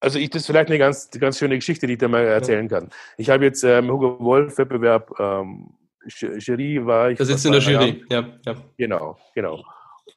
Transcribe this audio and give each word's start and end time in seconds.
also 0.00 0.18
ich, 0.18 0.30
das 0.30 0.42
ist 0.42 0.46
vielleicht 0.46 0.68
eine 0.68 0.78
ganz, 0.78 1.10
ganz 1.10 1.38
schöne 1.38 1.56
Geschichte, 1.56 1.86
die 1.86 1.94
ich 1.94 1.98
dir 1.98 2.08
mal 2.08 2.24
erzählen 2.24 2.68
kann. 2.68 2.88
Ich 3.18 3.30
habe 3.30 3.44
jetzt 3.44 3.62
ähm, 3.62 3.90
Hugo 3.90 4.18
Wolf-Wettbewerb, 4.18 5.12
ähm, 5.20 5.74
Jury 6.06 6.84
war 6.84 7.10
ich. 7.10 7.18
Da 7.18 7.24
sitzt 7.26 7.44
in 7.44 7.52
der 7.52 7.60
Jury, 7.60 8.04
ja, 8.08 8.26
ja. 8.44 8.54
Genau, 8.78 9.18
genau. 9.34 9.62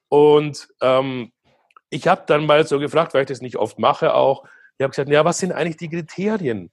Und 0.07 0.69
ähm, 0.81 1.31
ich 1.89 2.07
habe 2.07 2.23
dann 2.25 2.45
mal 2.45 2.65
so 2.65 2.79
gefragt, 2.79 3.13
weil 3.13 3.23
ich 3.23 3.27
das 3.27 3.41
nicht 3.41 3.57
oft 3.57 3.77
mache 3.77 4.13
auch, 4.13 4.45
ich 4.77 4.83
habe 4.83 4.91
gesagt, 4.91 5.09
ja, 5.09 5.23
was 5.23 5.37
sind 5.37 5.51
eigentlich 5.51 5.77
die 5.77 5.89
Kriterien, 5.89 6.71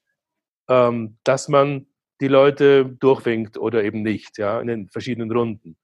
ähm, 0.68 1.18
dass 1.24 1.48
man 1.48 1.86
die 2.20 2.28
Leute 2.28 2.84
durchwinkt 2.84 3.58
oder 3.58 3.82
eben 3.82 4.02
nicht, 4.02 4.38
ja, 4.38 4.60
in 4.60 4.68
den 4.68 4.88
verschiedenen 4.88 5.30
Runden. 5.30 5.76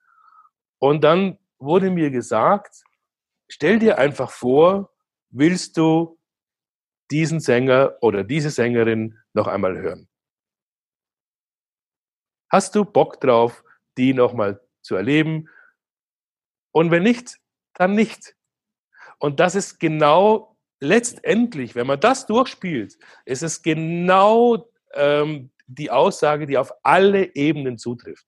Und 0.79 1.03
dann 1.05 1.39
wurde 1.59 1.91
mir 1.91 2.11
gesagt, 2.11 2.85
stell 3.49 3.79
dir 3.79 3.99
einfach 3.99 4.31
vor, 4.31 4.91
willst 5.31 5.77
du 5.77 6.16
diesen 7.11 7.41
Sänger 7.41 7.97
oder 8.01 8.25
diese 8.25 8.51
Sängerin 8.51 9.19
noch 9.33 9.47
einmal 9.47 9.77
hören? 9.79 10.09
Hast 12.51 12.75
du 12.75 12.85
Bock 12.85 13.21
drauf, 13.21 13.65
die 13.99 14.15
nochmal 14.15 14.61
zu 14.83 14.95
erleben? 14.95 15.49
Und 16.73 16.91
wenn 16.91 17.03
nicht, 17.03 17.39
dann 17.75 17.95
nicht. 17.95 18.35
Und 19.19 19.41
das 19.41 19.55
ist 19.55 19.81
genau 19.81 20.57
letztendlich, 20.81 21.75
wenn 21.75 21.87
man 21.87 22.01
das 22.01 22.27
durchspielt, 22.27 22.99
ist 23.25 23.43
es 23.43 23.63
genau 23.63 24.69
ähm, 24.95 25.51
die 25.67 25.91
Aussage, 25.91 26.47
die 26.47 26.59
auf 26.59 26.73
alle 26.83 27.35
Ebenen 27.35 27.79
zutrifft. 27.79 28.27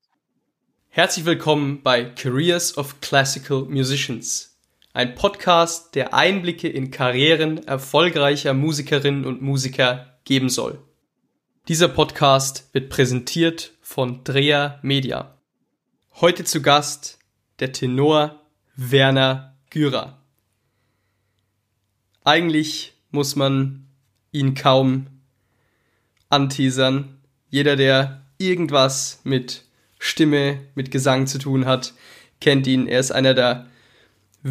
Herzlich 0.88 1.24
willkommen 1.24 1.83
bei 1.83 2.05
Careers 2.05 2.77
of 2.77 3.00
Classical 3.00 3.62
Musicians, 3.64 4.58
ein 4.92 5.15
Podcast, 5.15 5.95
der 5.95 6.15
Einblicke 6.15 6.69
in 6.69 6.91
Karrieren 6.91 7.66
erfolgreicher 7.66 8.55
Musikerinnen 8.55 9.24
und 9.24 9.42
Musiker 9.42 10.19
geben 10.24 10.48
soll. 10.48 10.83
Dieser 11.69 11.89
Podcast 11.89 12.69
wird 12.72 12.89
präsentiert 12.89 13.72
von 13.83 14.25
Drea 14.25 14.78
Media. 14.83 15.39
Heute 16.14 16.44
zu 16.44 16.62
Gast 16.62 17.19
der 17.61 17.72
Tenor 17.72 18.41
Werner 18.77 19.56
Gürer. 19.70 20.19
Eigentlich 22.25 22.94
muss 23.11 23.36
man 23.36 23.86
ihn 24.33 24.55
kaum 24.55 25.06
anteasern. 26.28 27.19
Jeder, 27.50 27.77
der 27.77 28.22
irgendwas 28.39 29.20
mit 29.25 29.64
Stimme, 29.98 30.61
mit 30.75 30.91
Gesang 30.91 31.27
zu 31.27 31.39
tun 31.39 31.66
hat, 31.66 31.94
kennt 32.41 32.66
ihn. 32.66 32.86
Er 32.86 33.00
ist 33.00 33.11
einer 33.11 33.34
der 33.34 33.66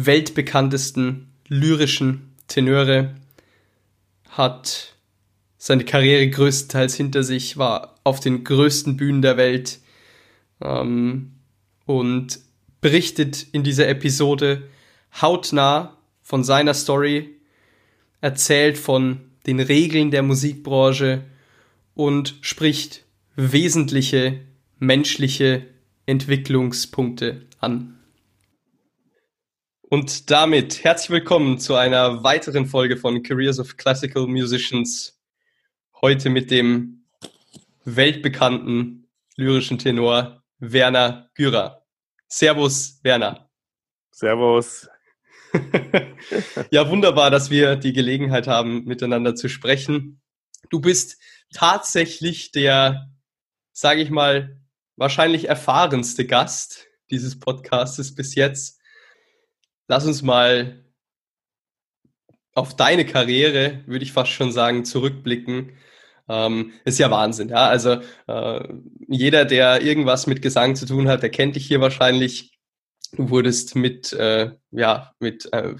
weltbekanntesten 0.06 1.32
lyrischen 1.48 2.34
Tenöre, 2.46 3.14
hat 4.30 4.94
seine 5.56 5.84
Karriere 5.84 6.28
größtenteils 6.28 6.94
hinter 6.94 7.22
sich, 7.22 7.56
war 7.56 7.96
auf 8.04 8.20
den 8.20 8.44
größten 8.44 8.96
Bühnen 8.96 9.22
der 9.22 9.36
Welt 9.36 9.80
ähm, 10.60 11.32
und 11.84 12.38
berichtet 12.80 13.46
in 13.52 13.64
dieser 13.64 13.88
Episode 13.88 14.62
hautnah 15.20 15.96
von 16.22 16.44
seiner 16.44 16.74
Story, 16.74 17.36
erzählt 18.20 18.78
von 18.78 19.20
den 19.46 19.60
Regeln 19.60 20.10
der 20.10 20.22
Musikbranche 20.22 21.24
und 21.94 22.36
spricht 22.42 23.04
wesentliche 23.34 24.40
menschliche 24.78 25.66
Entwicklungspunkte 26.06 27.42
an. 27.58 27.97
Und 29.90 30.30
damit 30.30 30.84
herzlich 30.84 31.08
willkommen 31.08 31.58
zu 31.58 31.74
einer 31.74 32.22
weiteren 32.22 32.66
Folge 32.66 32.98
von 32.98 33.22
Careers 33.22 33.58
of 33.58 33.78
Classical 33.78 34.26
Musicians. 34.26 35.18
Heute 36.02 36.28
mit 36.28 36.50
dem 36.50 37.06
weltbekannten 37.86 39.08
lyrischen 39.36 39.78
Tenor 39.78 40.44
Werner 40.58 41.30
Gürer. 41.32 41.86
Servus, 42.26 43.00
Werner. 43.02 43.48
Servus. 44.10 44.90
ja, 46.70 46.90
wunderbar, 46.90 47.30
dass 47.30 47.48
wir 47.48 47.76
die 47.76 47.94
Gelegenheit 47.94 48.46
haben, 48.46 48.84
miteinander 48.84 49.36
zu 49.36 49.48
sprechen. 49.48 50.20
Du 50.68 50.82
bist 50.82 51.16
tatsächlich 51.54 52.52
der, 52.52 53.08
sage 53.72 54.02
ich 54.02 54.10
mal, 54.10 54.60
wahrscheinlich 54.96 55.48
erfahrenste 55.48 56.26
Gast 56.26 56.88
dieses 57.10 57.38
Podcastes 57.38 58.14
bis 58.14 58.34
jetzt. 58.34 58.77
Lass 59.88 60.06
uns 60.06 60.22
mal 60.22 60.84
auf 62.54 62.76
deine 62.76 63.06
Karriere, 63.06 63.82
würde 63.86 64.04
ich 64.04 64.12
fast 64.12 64.30
schon 64.32 64.52
sagen, 64.52 64.84
zurückblicken. 64.84 65.72
Ähm, 66.28 66.72
ist 66.84 66.98
ja 66.98 67.10
Wahnsinn, 67.10 67.48
ja. 67.48 67.68
Also 67.68 68.00
äh, 68.26 68.68
jeder, 69.08 69.46
der 69.46 69.80
irgendwas 69.82 70.26
mit 70.26 70.42
Gesang 70.42 70.76
zu 70.76 70.84
tun 70.86 71.08
hat, 71.08 71.22
der 71.22 71.30
kennt 71.30 71.56
dich 71.56 71.66
hier 71.66 71.80
wahrscheinlich. 71.80 72.52
Du 73.12 73.30
wurdest 73.30 73.76
mit, 73.76 74.12
äh, 74.12 74.50
ja, 74.70 75.14
mit 75.20 75.50
äh, 75.54 75.74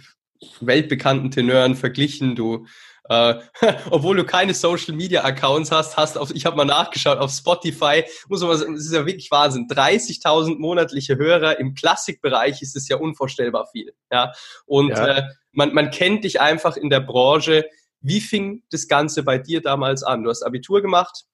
weltbekannten 0.61 1.31
Tenören 1.31 1.77
verglichen. 1.77 2.35
Du 2.35 2.67
äh, 3.09 3.41
obwohl 3.91 4.17
du 4.17 4.25
keine 4.25 4.55
Social 4.55 4.95
Media 4.95 5.25
Accounts 5.25 5.71
hast, 5.71 5.97
hast 5.97 6.19
auf, 6.19 6.31
ich 6.35 6.47
habe 6.47 6.57
mal 6.57 6.65
nachgeschaut, 6.65 7.19
auf 7.19 7.31
Spotify, 7.31 8.05
muss 8.29 8.43
man 8.43 8.57
sagen, 8.57 8.75
das 8.75 8.85
ist 8.85 8.93
ja 8.93 9.07
wirklich 9.07 9.31
Wahnsinn. 9.31 9.67
30.000 9.69 10.59
monatliche 10.59 11.17
Hörer 11.17 11.59
im 11.59 11.75
Klassikbereich 11.75 12.63
ist 12.63 12.77
es 12.77 12.89
ja 12.89 12.97
unvorstellbar 12.97 13.67
viel. 13.73 13.95
Ja, 14.13 14.33
und 14.67 14.91
ja. 14.91 15.07
Äh, 15.07 15.23
man, 15.53 15.75
man 15.75 15.91
kennt 15.91 16.25
dich 16.25 16.41
einfach 16.41 16.77
in 16.77 16.91
der 16.91 17.01
Branche. 17.01 17.69
Wie 18.01 18.21
fing 18.21 18.63
das 18.71 18.87
Ganze 18.87 19.23
bei 19.23 19.39
dir 19.39 19.61
damals 19.61 20.03
an? 20.03 20.23
Du 20.23 20.31
hast 20.31 20.43
Abitur 20.43 20.83
gemacht, 20.83 21.25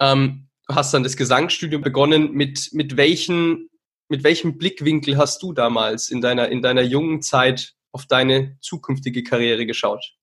ähm, 0.00 0.48
hast 0.68 0.94
dann 0.94 1.02
das 1.02 1.16
Gesangsstudium 1.16 1.82
begonnen. 1.82 2.32
Mit, 2.32 2.70
mit, 2.72 2.96
welchen, 2.96 3.68
mit 4.08 4.24
welchem 4.24 4.56
Blickwinkel 4.56 5.18
hast 5.18 5.42
du 5.42 5.52
damals 5.52 6.10
in 6.10 6.20
deiner, 6.20 6.48
in 6.48 6.62
deiner 6.62 6.82
jungen 6.82 7.20
Zeit 7.22 7.74
auf 7.90 8.06
deine 8.06 8.56
zukünftige 8.60 9.22
Karriere 9.22 9.66
geschaut? 9.66 10.14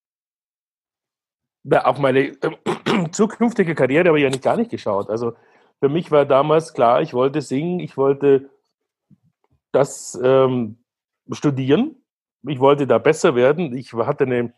Auf 1.71 1.99
meine 1.99 2.19
äh, 2.19 2.35
zukünftige 3.11 3.75
Karriere 3.75 4.09
habe 4.09 4.19
ich 4.19 4.23
ja 4.23 4.29
nicht 4.29 4.43
gar 4.43 4.57
nicht 4.57 4.71
geschaut. 4.71 5.09
Also 5.09 5.33
für 5.79 5.89
mich 5.89 6.11
war 6.11 6.25
damals 6.25 6.73
klar, 6.73 7.01
ich 7.01 7.13
wollte 7.13 7.41
singen, 7.41 7.79
ich 7.79 7.97
wollte 7.97 8.49
das 9.71 10.19
ähm, 10.21 10.79
studieren, 11.31 11.95
ich 12.47 12.59
wollte 12.59 12.87
da 12.87 12.97
besser 12.97 13.35
werden. 13.35 13.75
Ich 13.77 13.93
hatte 13.93 14.25
eine, 14.25 14.53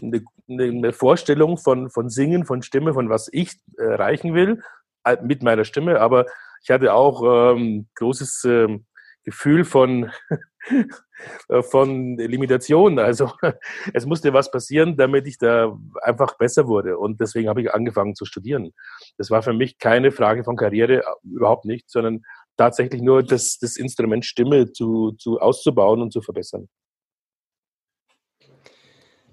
eine, 0.00 0.24
eine, 0.64 0.92
Vorstellung 0.92 1.58
von, 1.58 1.90
von 1.90 2.08
Singen, 2.08 2.44
von 2.44 2.62
Stimme, 2.62 2.94
von 2.94 3.08
was 3.08 3.28
ich 3.32 3.60
erreichen 3.76 4.34
will 4.34 4.62
mit 5.22 5.42
meiner 5.42 5.64
Stimme, 5.64 6.00
aber 6.00 6.26
ich 6.62 6.70
hatte 6.70 6.94
auch 6.94 7.54
ähm, 7.54 7.88
großes 7.94 8.44
ähm, 8.44 8.86
Gefühl 9.22 9.64
von 9.64 10.10
von 11.62 12.16
Limitationen. 12.16 12.98
Also 12.98 13.30
es 13.94 14.06
musste 14.06 14.32
was 14.32 14.50
passieren, 14.50 14.96
damit 14.96 15.26
ich 15.26 15.38
da 15.38 15.76
einfach 16.02 16.36
besser 16.36 16.66
wurde. 16.66 16.98
Und 16.98 17.20
deswegen 17.20 17.48
habe 17.48 17.62
ich 17.62 17.72
angefangen 17.72 18.14
zu 18.14 18.24
studieren. 18.24 18.72
Das 19.18 19.30
war 19.30 19.42
für 19.42 19.52
mich 19.52 19.78
keine 19.78 20.12
Frage 20.12 20.44
von 20.44 20.56
Karriere, 20.56 21.02
überhaupt 21.22 21.64
nicht, 21.64 21.90
sondern 21.90 22.22
tatsächlich 22.56 23.02
nur 23.02 23.22
das, 23.22 23.58
das 23.58 23.76
Instrument 23.76 24.24
Stimme 24.24 24.72
zu, 24.72 25.12
zu 25.12 25.40
auszubauen 25.40 26.02
und 26.02 26.12
zu 26.12 26.22
verbessern. 26.22 26.68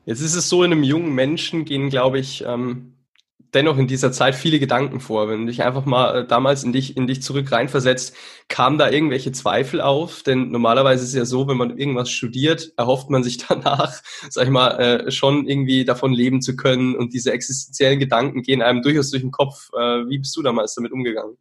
Jetzt 0.05 0.21
ist 0.21 0.35
es 0.35 0.49
so, 0.49 0.63
in 0.63 0.71
einem 0.71 0.83
jungen 0.83 1.13
Menschen 1.13 1.63
gehen, 1.63 1.89
glaube 1.89 2.17
ich, 2.19 2.43
ähm, 2.45 2.93
dennoch 3.53 3.77
in 3.77 3.87
dieser 3.87 4.11
Zeit 4.11 4.35
viele 4.35 4.59
Gedanken 4.59 4.99
vor. 4.99 5.27
Wenn 5.27 5.41
du 5.41 5.45
dich 5.47 5.63
einfach 5.63 5.85
mal 5.85 6.21
äh, 6.21 6.27
damals 6.27 6.63
in 6.63 6.73
dich, 6.73 6.95
in 6.95 7.07
dich 7.07 7.21
zurück 7.21 7.51
reinversetzt, 7.51 8.15
kamen 8.47 8.77
da 8.77 8.89
irgendwelche 8.89 9.31
Zweifel 9.31 9.81
auf? 9.81 10.23
Denn 10.23 10.51
normalerweise 10.51 11.03
ist 11.03 11.09
es 11.09 11.15
ja 11.15 11.25
so, 11.25 11.47
wenn 11.47 11.57
man 11.57 11.77
irgendwas 11.77 12.09
studiert, 12.09 12.73
erhofft 12.77 13.09
man 13.09 13.23
sich 13.23 13.37
danach, 13.47 14.01
sag 14.29 14.45
ich 14.45 14.49
mal, 14.49 14.79
äh, 14.79 15.11
schon 15.11 15.47
irgendwie 15.47 15.85
davon 15.85 16.13
leben 16.13 16.41
zu 16.41 16.55
können 16.55 16.95
und 16.95 17.13
diese 17.13 17.31
existenziellen 17.31 17.99
Gedanken 17.99 18.41
gehen 18.41 18.61
einem 18.61 18.81
durchaus 18.81 19.11
durch 19.11 19.23
den 19.23 19.31
Kopf. 19.31 19.69
Äh, 19.73 20.07
wie 20.09 20.19
bist 20.19 20.35
du 20.37 20.41
damals 20.41 20.75
damit 20.75 20.91
umgegangen? 20.91 21.37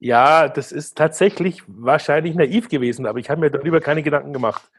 Ja, 0.00 0.48
das 0.48 0.72
ist 0.72 0.98
tatsächlich 0.98 1.62
wahrscheinlich 1.66 2.34
naiv 2.34 2.68
gewesen, 2.68 3.06
aber 3.06 3.18
ich 3.20 3.30
habe 3.30 3.40
mir 3.40 3.50
darüber 3.50 3.80
keine 3.80 4.02
Gedanken 4.02 4.32
gemacht. 4.32 4.70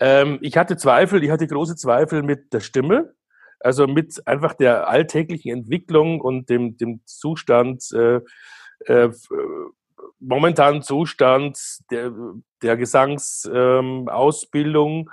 Ähm, 0.00 0.38
ich 0.42 0.56
hatte 0.56 0.76
Zweifel, 0.76 1.24
ich 1.24 1.30
hatte 1.30 1.46
große 1.46 1.76
Zweifel 1.76 2.22
mit 2.22 2.52
der 2.52 2.60
Stimme 2.60 3.14
also 3.60 3.86
mit 3.86 4.26
einfach 4.26 4.54
der 4.54 4.88
alltäglichen 4.88 5.52
Entwicklung 5.52 6.20
und 6.20 6.50
dem, 6.50 6.76
dem 6.76 7.02
Zustand, 7.04 7.84
äh, 7.92 8.20
äh, 8.86 9.10
momentanen 10.20 10.82
Zustand 10.82 11.58
der, 11.90 12.12
der 12.62 12.76
Gesangsausbildung, 12.76 15.00
ähm, 15.00 15.10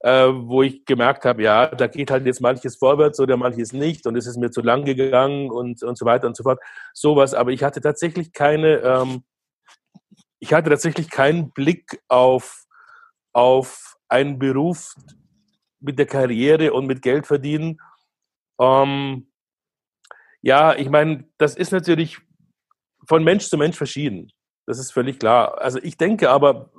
äh, 0.00 0.28
wo 0.48 0.62
ich 0.62 0.84
gemerkt 0.84 1.24
habe, 1.24 1.42
ja, 1.42 1.66
da 1.66 1.88
geht 1.88 2.10
halt 2.10 2.26
jetzt 2.26 2.40
manches 2.40 2.76
vorwärts 2.76 3.20
oder 3.20 3.36
manches 3.36 3.72
nicht 3.72 4.06
und 4.06 4.16
es 4.16 4.26
ist 4.26 4.36
mir 4.36 4.50
zu 4.50 4.62
lang 4.62 4.84
gegangen 4.84 5.50
und, 5.50 5.82
und 5.82 5.98
so 5.98 6.06
weiter 6.06 6.28
und 6.28 6.36
so 6.36 6.44
fort. 6.44 6.60
Sowas, 6.92 7.34
aber 7.34 7.50
ich 7.50 7.64
hatte 7.64 7.80
tatsächlich 7.80 8.32
keine, 8.32 8.76
ähm, 8.78 9.24
ich 10.38 10.52
hatte 10.52 10.70
tatsächlich 10.70 11.10
keinen 11.10 11.50
Blick 11.50 12.00
auf, 12.08 12.64
auf 13.32 13.96
einen 14.08 14.38
Beruf 14.38 14.94
mit 15.80 15.98
der 15.98 16.06
Karriere 16.06 16.72
und 16.72 16.86
mit 16.86 17.02
Geld 17.02 17.26
verdienen, 17.26 17.80
Ähm, 18.60 19.28
ja, 20.42 20.74
ich 20.74 20.88
meine, 20.88 21.28
das 21.38 21.56
ist 21.56 21.72
natürlich 21.72 22.18
von 23.06 23.24
Mensch 23.24 23.48
zu 23.48 23.56
Mensch 23.56 23.76
verschieden. 23.76 24.32
Das 24.66 24.78
ist 24.78 24.92
völlig 24.92 25.18
klar. 25.18 25.60
Also 25.60 25.78
ich 25.82 25.96
denke 25.96 26.30
aber 26.30 26.70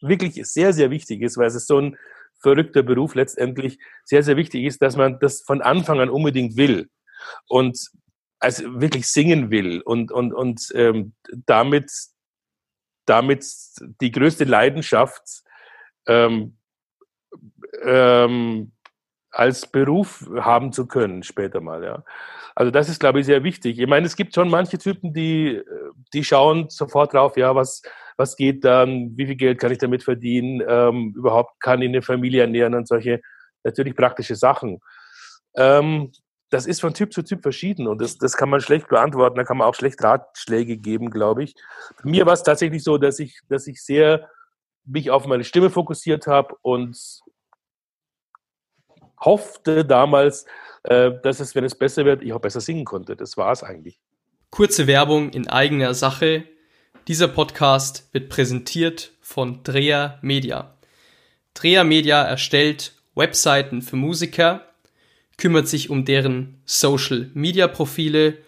wirklich 0.00 0.34
sehr, 0.46 0.72
sehr 0.72 0.90
wichtig 0.90 1.22
ist, 1.22 1.36
weil 1.36 1.46
es 1.46 1.54
ist 1.54 1.66
so 1.66 1.80
ein 1.80 1.96
verrückter 2.40 2.82
Beruf 2.82 3.14
letztendlich, 3.14 3.78
sehr, 4.04 4.22
sehr 4.22 4.36
wichtig 4.36 4.64
ist, 4.64 4.80
dass 4.80 4.96
man 4.96 5.18
das 5.20 5.42
von 5.42 5.60
Anfang 5.60 6.00
an 6.00 6.08
unbedingt 6.08 6.56
will 6.56 6.88
und 7.48 7.78
also 8.38 8.80
wirklich 8.80 9.06
singen 9.06 9.50
will 9.50 9.82
und, 9.82 10.10
und, 10.10 10.32
und 10.32 10.72
ähm, 10.74 11.12
damit, 11.44 11.92
damit 13.04 13.44
die 14.00 14.10
größte 14.10 14.44
Leidenschaft 14.44 15.42
ähm, 16.06 16.56
ähm, 17.82 18.72
als 19.30 19.66
Beruf 19.66 20.28
haben 20.40 20.72
zu 20.72 20.86
können 20.86 21.22
später 21.22 21.60
mal, 21.60 21.84
ja. 21.84 22.04
Also 22.54 22.70
das 22.70 22.88
ist, 22.88 22.98
glaube 22.98 23.20
ich, 23.20 23.26
sehr 23.26 23.44
wichtig. 23.44 23.78
Ich 23.78 23.86
meine, 23.86 24.06
es 24.06 24.16
gibt 24.16 24.34
schon 24.34 24.50
manche 24.50 24.76
Typen, 24.76 25.14
die, 25.14 25.62
die 26.12 26.24
schauen 26.24 26.68
sofort 26.68 27.14
drauf, 27.14 27.36
ja, 27.36 27.54
was, 27.54 27.82
was 28.16 28.36
geht 28.36 28.64
dann, 28.64 29.16
wie 29.16 29.26
viel 29.26 29.36
Geld 29.36 29.58
kann 29.58 29.72
ich 29.72 29.78
damit 29.78 30.02
verdienen, 30.02 30.62
ähm, 30.66 31.14
überhaupt 31.16 31.60
kann 31.60 31.80
ich 31.80 31.88
eine 31.88 32.02
Familie 32.02 32.42
ernähren 32.42 32.74
und 32.74 32.88
solche 32.88 33.20
natürlich 33.62 33.94
praktische 33.94 34.34
Sachen. 34.34 34.80
Ähm, 35.56 36.12
das 36.50 36.66
ist 36.66 36.80
von 36.80 36.92
Typ 36.92 37.12
zu 37.12 37.22
Typ 37.22 37.42
verschieden 37.42 37.86
und 37.86 38.02
das, 38.02 38.18
das 38.18 38.36
kann 38.36 38.50
man 38.50 38.60
schlecht 38.60 38.88
beantworten, 38.88 39.36
da 39.36 39.44
kann 39.44 39.56
man 39.56 39.68
auch 39.68 39.74
schlecht 39.74 40.02
Ratschläge 40.02 40.76
geben, 40.76 41.10
glaube 41.10 41.44
ich. 41.44 41.54
Mir 42.02 42.26
war 42.26 42.32
es 42.32 42.42
tatsächlich 42.42 42.82
so, 42.82 42.98
dass 42.98 43.20
ich, 43.20 43.40
dass 43.48 43.68
ich 43.68 43.82
sehr 43.82 44.28
mich 44.90 45.10
auf 45.10 45.26
meine 45.26 45.44
Stimme 45.44 45.70
fokussiert 45.70 46.26
habe 46.26 46.56
und 46.62 47.20
hoffte 49.18 49.84
damals, 49.84 50.46
äh, 50.84 51.12
dass 51.22 51.40
es, 51.40 51.54
wenn 51.54 51.64
es 51.64 51.74
besser 51.74 52.04
wird, 52.04 52.22
ich 52.22 52.32
auch 52.32 52.40
besser 52.40 52.60
singen 52.60 52.84
konnte. 52.84 53.16
Das 53.16 53.36
war 53.36 53.52
es 53.52 53.62
eigentlich. 53.62 54.00
Kurze 54.50 54.86
Werbung 54.86 55.30
in 55.30 55.48
eigener 55.48 55.94
Sache. 55.94 56.44
Dieser 57.06 57.28
Podcast 57.28 58.08
wird 58.12 58.28
präsentiert 58.28 59.12
von 59.20 59.62
Dreher 59.62 60.18
Media. 60.22 60.76
Dreher 61.54 61.84
Media 61.84 62.22
erstellt 62.22 62.94
Webseiten 63.14 63.82
für 63.82 63.96
Musiker, 63.96 64.66
kümmert 65.36 65.68
sich 65.68 65.90
um 65.90 66.04
deren 66.04 66.60
Social 66.64 67.30
Media 67.34 67.68
Profile 67.68 68.38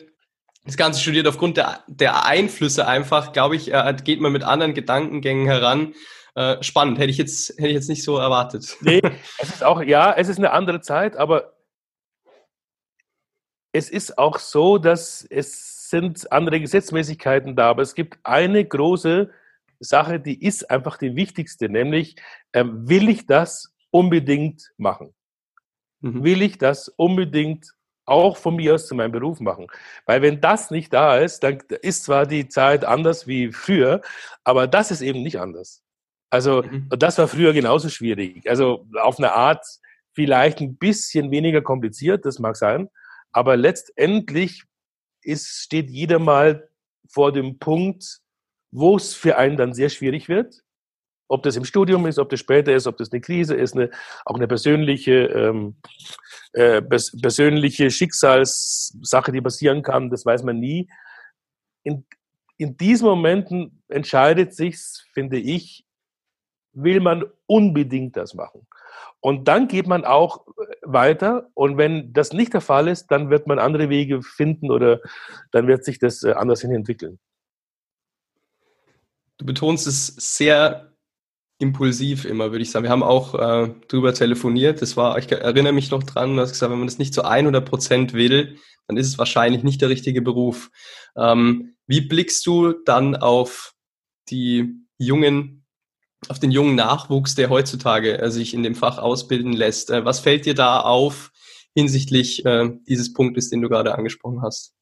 das 0.66 0.76
Ganze 0.76 1.00
studiert 1.00 1.26
aufgrund 1.26 1.56
der, 1.56 1.82
der 1.86 2.26
Einflüsse 2.26 2.86
einfach, 2.86 3.32
glaube 3.32 3.56
ich, 3.56 3.72
äh, 3.72 3.96
geht 4.04 4.20
man 4.20 4.30
mit 4.30 4.44
anderen 4.44 4.74
Gedankengängen 4.74 5.46
heran. 5.46 5.94
Äh, 6.34 6.62
spannend, 6.62 6.98
hätte 6.98 7.10
ich 7.10 7.16
jetzt, 7.16 7.54
hätte 7.56 7.68
ich 7.68 7.74
jetzt 7.74 7.88
nicht 7.88 8.04
so 8.04 8.18
erwartet. 8.18 8.76
Nee, 8.82 9.00
es 9.38 9.48
ist 9.48 9.64
auch, 9.64 9.82
ja, 9.82 10.12
es 10.12 10.28
ist 10.28 10.36
eine 10.36 10.52
andere 10.52 10.82
Zeit, 10.82 11.16
aber 11.16 11.54
es 13.72 13.88
ist 13.88 14.18
auch 14.18 14.38
so, 14.38 14.76
dass 14.76 15.26
es 15.28 15.88
sind 15.88 16.30
andere 16.30 16.60
Gesetzmäßigkeiten 16.60 17.56
da, 17.56 17.70
aber 17.70 17.80
es 17.82 17.94
gibt 17.94 18.18
eine 18.22 18.62
große 18.64 19.30
Sache, 19.80 20.20
die 20.20 20.44
ist 20.44 20.70
einfach 20.70 20.98
die 20.98 21.16
wichtigste, 21.16 21.68
nämlich 21.68 22.16
ähm, 22.52 22.88
will 22.88 23.08
ich 23.08 23.26
das 23.26 23.74
unbedingt 23.90 24.72
machen? 24.76 25.14
Mhm. 26.00 26.22
Will 26.22 26.42
ich 26.42 26.58
das 26.58 26.88
unbedingt 26.88 27.72
auch 28.04 28.36
von 28.36 28.56
mir 28.56 28.74
aus 28.74 28.86
zu 28.86 28.94
meinem 28.94 29.12
Beruf 29.12 29.40
machen? 29.40 29.66
Weil 30.06 30.22
wenn 30.22 30.40
das 30.40 30.70
nicht 30.70 30.92
da 30.92 31.18
ist, 31.18 31.40
dann 31.40 31.58
ist 31.82 32.04
zwar 32.04 32.26
die 32.26 32.48
Zeit 32.48 32.84
anders 32.84 33.26
wie 33.26 33.52
früher, 33.52 34.02
aber 34.44 34.66
das 34.66 34.90
ist 34.90 35.00
eben 35.00 35.22
nicht 35.22 35.40
anders. 35.40 35.82
Also 36.30 36.62
mhm. 36.62 36.88
das 36.90 37.18
war 37.18 37.26
früher 37.26 37.52
genauso 37.52 37.88
schwierig. 37.88 38.48
Also 38.48 38.86
auf 39.00 39.18
eine 39.18 39.32
Art 39.32 39.64
vielleicht 40.12 40.60
ein 40.60 40.76
bisschen 40.76 41.30
weniger 41.30 41.62
kompliziert, 41.62 42.24
das 42.24 42.38
mag 42.38 42.56
sein, 42.56 42.88
aber 43.32 43.56
letztendlich 43.56 44.64
ist, 45.22 45.62
steht 45.62 45.90
jeder 45.90 46.18
mal 46.18 46.68
vor 47.08 47.32
dem 47.32 47.58
Punkt, 47.58 48.20
wo 48.70 48.96
es 48.96 49.14
für 49.14 49.36
einen 49.36 49.56
dann 49.56 49.74
sehr 49.74 49.88
schwierig 49.88 50.28
wird. 50.28 50.62
Ob 51.28 51.42
das 51.44 51.56
im 51.56 51.64
Studium 51.64 52.06
ist, 52.06 52.18
ob 52.18 52.28
das 52.28 52.40
später 52.40 52.74
ist, 52.74 52.86
ob 52.86 52.96
das 52.96 53.12
eine 53.12 53.20
Krise 53.20 53.54
ist, 53.54 53.74
eine, 53.74 53.90
auch 54.24 54.34
eine 54.34 54.48
persönliche, 54.48 55.26
ähm, 55.26 55.76
äh, 56.52 56.82
pers 56.82 57.16
persönliche 57.20 57.90
Schicksalssache, 57.90 59.30
die 59.30 59.40
passieren 59.40 59.82
kann, 59.82 60.10
das 60.10 60.26
weiß 60.26 60.42
man 60.42 60.58
nie. 60.58 60.88
In, 61.84 62.04
in 62.56 62.76
diesen 62.76 63.06
Momenten 63.06 63.82
entscheidet 63.88 64.54
sich's, 64.54 65.06
finde 65.14 65.38
ich, 65.38 65.86
will 66.72 67.00
man 67.00 67.24
unbedingt 67.46 68.16
das 68.16 68.34
machen. 68.34 68.66
Und 69.20 69.48
dann 69.48 69.68
geht 69.68 69.86
man 69.86 70.04
auch 70.04 70.46
weiter. 70.82 71.48
Und 71.54 71.76
wenn 71.76 72.12
das 72.12 72.32
nicht 72.32 72.54
der 72.54 72.60
Fall 72.60 72.88
ist, 72.88 73.08
dann 73.08 73.30
wird 73.30 73.46
man 73.46 73.58
andere 73.58 73.88
Wege 73.88 74.22
finden 74.22 74.70
oder 74.70 75.00
dann 75.52 75.66
wird 75.66 75.84
sich 75.84 75.98
das 75.98 76.22
äh, 76.22 76.32
anders 76.32 76.62
hin 76.62 76.72
entwickeln. 76.72 77.18
Du 79.40 79.46
betonst 79.46 79.86
es 79.86 80.08
sehr 80.18 80.92
impulsiv 81.58 82.26
immer, 82.26 82.50
würde 82.50 82.60
ich 82.60 82.70
sagen. 82.70 82.82
Wir 82.82 82.90
haben 82.90 83.02
auch 83.02 83.34
äh, 83.34 83.72
drüber 83.88 84.12
telefoniert. 84.12 84.82
Das 84.82 84.98
war, 84.98 85.16
ich 85.16 85.32
erinnere 85.32 85.72
mich 85.72 85.90
noch 85.90 86.02
dran, 86.02 86.36
du 86.36 86.42
hast 86.42 86.52
gesagt, 86.52 86.70
wenn 86.70 86.78
man 86.78 86.88
das 86.88 86.98
nicht 86.98 87.14
zu 87.14 87.24
100 87.24 87.66
Prozent 87.66 88.12
will, 88.12 88.58
dann 88.86 88.98
ist 88.98 89.06
es 89.06 89.16
wahrscheinlich 89.16 89.62
nicht 89.62 89.80
der 89.80 89.88
richtige 89.88 90.20
Beruf. 90.20 90.70
Ähm, 91.16 91.74
wie 91.86 92.02
blickst 92.02 92.44
du 92.44 92.74
dann 92.84 93.16
auf 93.16 93.72
die 94.28 94.74
jungen, 94.98 95.64
auf 96.28 96.38
den 96.38 96.50
jungen 96.50 96.74
Nachwuchs, 96.74 97.34
der 97.34 97.48
heutzutage 97.48 98.18
äh, 98.18 98.30
sich 98.30 98.52
in 98.52 98.62
dem 98.62 98.74
Fach 98.74 98.98
ausbilden 98.98 99.54
lässt? 99.54 99.88
Äh, 99.88 100.04
was 100.04 100.20
fällt 100.20 100.44
dir 100.44 100.54
da 100.54 100.80
auf 100.80 101.32
hinsichtlich 101.74 102.44
äh, 102.44 102.68
dieses 102.86 103.14
Punktes, 103.14 103.48
den 103.48 103.62
du 103.62 103.70
gerade 103.70 103.94
angesprochen 103.94 104.42
hast? 104.42 104.74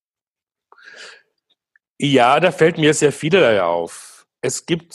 Ja, 2.01 2.41
da 2.41 2.51
fällt 2.51 2.77
mir 2.77 2.93
sehr 2.93 3.13
vielerlei 3.13 3.63
auf 3.63 4.08
es 4.41 4.67
gibt, 4.67 4.95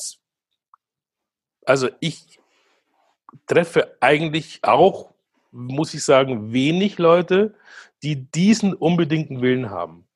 also 1.66 1.90
ich 2.00 2.40
treffe 3.48 3.98
eigentlich 4.00 4.60
auch, 4.63 5.13
muss 5.51 5.94
ich 5.94 6.04
sagen, 6.04 6.54
wenig 6.54 6.98
Leute, 6.98 7.56
die 8.02 8.30
diesen 8.31 8.73
unbedingten 8.73 9.42
Willen 9.42 9.69
haben. 9.69 10.07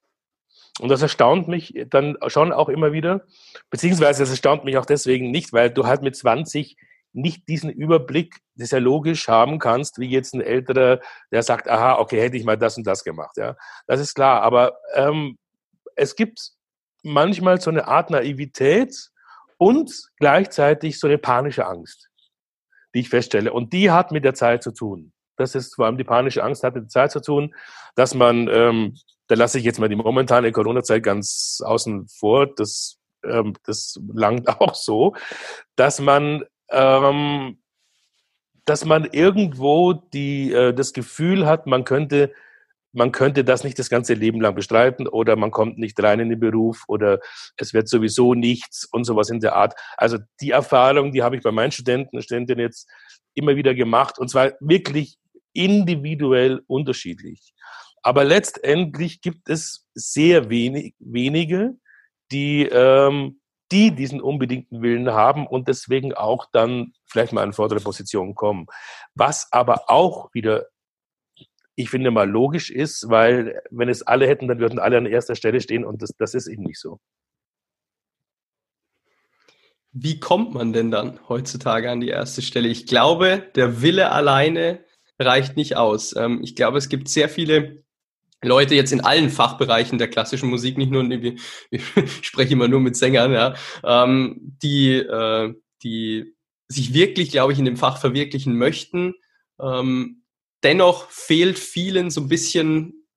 Und 0.79 0.89
das 0.89 1.01
erstaunt 1.01 1.47
mich 1.47 1.73
dann 1.89 2.17
schon 2.27 2.51
auch 2.51 2.69
immer 2.69 2.91
wieder, 2.91 3.25
beziehungsweise 3.69 4.23
es 4.23 4.29
erstaunt 4.29 4.63
mich 4.63 4.77
auch 4.77 4.85
deswegen 4.85 5.31
nicht, 5.31 5.53
weil 5.53 5.71
du 5.71 5.87
halt 5.87 6.01
mit 6.01 6.15
20 6.15 6.77
nicht 7.13 7.47
diesen 7.47 7.71
Überblick, 7.71 8.35
das 8.55 8.65
ist 8.65 8.71
ja 8.71 8.77
logisch, 8.77 9.27
haben 9.27 9.57
kannst, 9.57 9.99
wie 9.99 10.07
jetzt 10.07 10.35
ein 10.35 10.41
älterer, 10.41 10.99
der 11.31 11.41
sagt, 11.41 11.67
aha, 11.67 11.97
okay, 11.97 12.21
hätte 12.21 12.37
ich 12.37 12.43
mal 12.43 12.57
das 12.57 12.77
und 12.77 12.85
das 12.85 13.03
gemacht. 13.03 13.37
Ja, 13.37 13.55
das 13.87 13.99
ist 13.99 14.13
klar. 14.13 14.43
Aber 14.43 14.77
ähm, 14.93 15.37
es 15.95 16.15
gibt 16.15 16.51
manchmal 17.01 17.59
so 17.59 17.71
eine 17.71 17.87
Art 17.87 18.11
Naivität, 18.11 19.09
und 19.57 19.91
gleichzeitig 20.17 20.99
so 20.99 21.07
eine 21.07 21.17
panische 21.17 21.65
Angst, 21.65 22.09
die 22.93 23.01
ich 23.01 23.09
feststelle. 23.09 23.51
Und 23.53 23.73
die 23.73 23.91
hat 23.91 24.11
mit 24.11 24.23
der 24.23 24.33
Zeit 24.33 24.63
zu 24.63 24.71
tun. 24.71 25.13
Das 25.35 25.55
ist 25.55 25.75
vor 25.75 25.85
allem 25.85 25.97
die 25.97 26.03
panische 26.03 26.43
Angst 26.43 26.63
hat 26.63 26.75
mit 26.75 26.85
der 26.85 26.89
Zeit 26.89 27.11
zu 27.11 27.21
tun, 27.21 27.53
dass 27.95 28.13
man, 28.13 28.47
ähm, 28.51 28.95
da 29.27 29.35
lasse 29.35 29.59
ich 29.59 29.65
jetzt 29.65 29.79
mal 29.79 29.89
die 29.89 29.95
momentane 29.95 30.51
Corona-Zeit 30.51 31.03
ganz 31.03 31.61
außen 31.63 32.07
vor, 32.07 32.47
das, 32.47 32.97
ähm, 33.23 33.53
das 33.65 33.99
langt 34.13 34.47
auch 34.61 34.75
so, 34.75 35.15
dass 35.75 35.99
man, 35.99 36.43
ähm, 36.69 37.59
dass 38.65 38.83
man 38.83 39.05
irgendwo 39.05 39.93
die, 39.93 40.51
äh, 40.51 40.73
das 40.73 40.93
Gefühl 40.93 41.45
hat, 41.45 41.67
man 41.67 41.83
könnte 41.83 42.33
man 42.97 43.11
könnte 43.11 43.43
das 43.43 43.63
nicht 43.63 43.77
das 43.77 43.91
ganze 43.91 44.15
Leben 44.15 44.41
lang 44.41 44.55
bestreiten 44.55 45.07
oder 45.07 45.35
man 45.35 45.51
kommt 45.51 45.77
nicht 45.77 46.01
rein 46.01 46.19
in 46.19 46.29
den 46.29 46.39
Beruf 46.39 46.83
oder 46.87 47.19
es 47.55 47.73
wird 47.73 47.87
sowieso 47.87 48.33
nichts 48.33 48.85
und 48.85 49.03
sowas 49.03 49.29
in 49.29 49.39
der 49.39 49.55
Art. 49.55 49.75
Also 49.97 50.17
die 50.41 50.49
Erfahrung, 50.49 51.11
die 51.11 51.21
habe 51.21 51.37
ich 51.37 51.43
bei 51.43 51.51
meinen 51.51 51.71
Studenten 51.71 52.15
und 52.15 52.23
Studentinnen 52.23 52.65
jetzt 52.65 52.89
immer 53.35 53.55
wieder 53.55 53.75
gemacht 53.75 54.17
und 54.17 54.29
zwar 54.29 54.53
wirklich 54.59 55.17
individuell 55.53 56.63
unterschiedlich. 56.65 57.53
Aber 58.01 58.23
letztendlich 58.23 59.21
gibt 59.21 59.47
es 59.47 59.85
sehr 59.93 60.49
wenig, 60.49 60.95
wenige, 60.97 61.75
die, 62.31 62.63
ähm, 62.63 63.41
die 63.71 63.91
diesen 63.91 64.21
unbedingten 64.21 64.81
Willen 64.81 65.11
haben 65.11 65.45
und 65.45 65.67
deswegen 65.67 66.13
auch 66.13 66.47
dann 66.51 66.93
vielleicht 67.05 67.31
mal 67.31 67.43
in 67.43 67.53
vordere 67.53 67.79
Positionen 67.79 68.33
kommen. 68.33 68.65
Was 69.13 69.49
aber 69.51 69.87
auch 69.87 70.33
wieder 70.33 70.65
ich 71.77 71.91
finde 71.91 72.09
mal 72.09 72.29
logisch 72.29 72.71
ist, 72.71 73.07
weil 73.07 73.61
wenn 73.69 73.87
es 73.87 74.01
alle 74.01 74.27
hätten, 74.27 74.47
dann 74.47 74.59
würden 74.59 74.79
alle 74.79 74.97
an 74.97 75.05
erster 75.05 75.35
Stelle 75.35 75.61
stehen 75.61 75.85
und 75.85 76.01
das, 76.01 76.09
das 76.17 76.33
ist 76.33 76.47
eben 76.47 76.63
nicht 76.63 76.79
so. 76.79 76.99
Wie 79.91 80.19
kommt 80.19 80.55
man 80.55 80.73
denn 80.73 80.89
dann 80.89 81.19
heutzutage 81.29 81.91
an 81.91 82.01
die 82.01 82.09
erste 82.09 82.41
Stelle? 82.41 82.67
Ich 82.67 82.87
glaube, 82.87 83.43
der 83.55 83.81
Wille 83.83 84.11
alleine 84.11 84.83
reicht 85.19 85.55
nicht 85.55 85.77
aus. 85.77 86.15
Ähm, 86.15 86.41
ich 86.43 86.55
glaube, 86.55 86.79
es 86.79 86.89
gibt 86.89 87.09
sehr 87.09 87.29
viele 87.29 87.83
Leute 88.43 88.73
jetzt 88.73 88.91
in 88.91 89.01
allen 89.01 89.29
Fachbereichen 89.29 89.99
der 89.99 90.09
klassischen 90.09 90.49
Musik, 90.49 90.79
nicht 90.79 90.91
nur, 90.91 91.07
ich 91.69 91.85
spreche 92.23 92.53
immer 92.53 92.67
nur 92.67 92.79
mit 92.79 92.95
Sängern, 92.95 93.33
ja, 93.33 93.53
ähm, 93.83 94.57
die, 94.63 94.95
äh, 94.95 95.53
die 95.83 96.35
sich 96.67 96.95
wirklich, 96.95 97.29
glaube 97.29 97.53
ich, 97.53 97.59
in 97.59 97.65
dem 97.65 97.77
Fach 97.77 97.99
verwirklichen 97.99 98.57
möchten. 98.57 99.13
Ähm, 99.59 100.23
dennoch 100.67 101.09
fehlt 101.09 101.57
vielen 101.57 102.11
so 102.11 102.19
ein 102.19 102.27
bisschen 102.27 103.07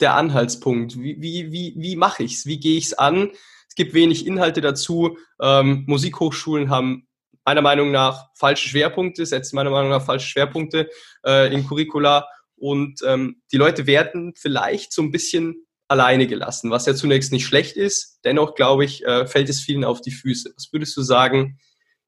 der 0.00 0.16
Anhaltspunkt. 0.16 0.98
Wie, 0.98 1.22
wie, 1.22 1.52
wie, 1.52 1.72
wie 1.76 1.94
mache 1.94 2.24
ich's? 2.24 2.46
Wie 2.46 2.58
gehe 2.58 2.76
ich's 2.76 2.94
an? 2.94 3.30
Es 3.68 3.76
gibt 3.76 3.94
wenig 3.94 4.26
Inhalte 4.26 4.60
dazu. 4.60 5.16
Ähm, 5.40 5.84
Musikhochschulen 5.86 6.68
haben 6.68 7.06
meiner 7.44 7.62
Meinung 7.62 7.92
nach 7.92 8.30
falsche 8.34 8.68
Schwerpunkte, 8.68 9.24
setzen 9.24 9.54
meiner 9.54 9.70
Meinung 9.70 9.90
nach 9.90 10.04
falsche 10.04 10.26
Schwerpunkte 10.26 10.90
äh, 11.24 11.54
in 11.54 11.64
Curricula 11.64 12.26
und 12.56 13.00
ähm, 13.06 13.40
die 13.52 13.56
Leute 13.56 13.86
werden 13.86 14.34
vielleicht 14.36 14.92
so 14.92 15.00
ein 15.00 15.12
bisschen 15.12 15.64
alleine 15.86 16.26
gelassen, 16.26 16.72
was 16.72 16.86
ja 16.86 16.96
zunächst 16.96 17.30
nicht 17.30 17.46
schlecht 17.46 17.76
ist. 17.76 18.18
Dennoch, 18.24 18.56
glaube 18.56 18.84
ich, 18.84 19.04
äh, 19.04 19.28
fällt 19.28 19.48
es 19.48 19.60
vielen 19.60 19.84
auf 19.84 20.00
die 20.00 20.10
Füße. 20.10 20.54
Was 20.56 20.72
würdest 20.72 20.96
du 20.96 21.02
sagen, 21.02 21.60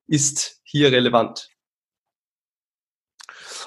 ist 0.09 0.61
hier 0.65 0.91
relevant? 0.91 1.51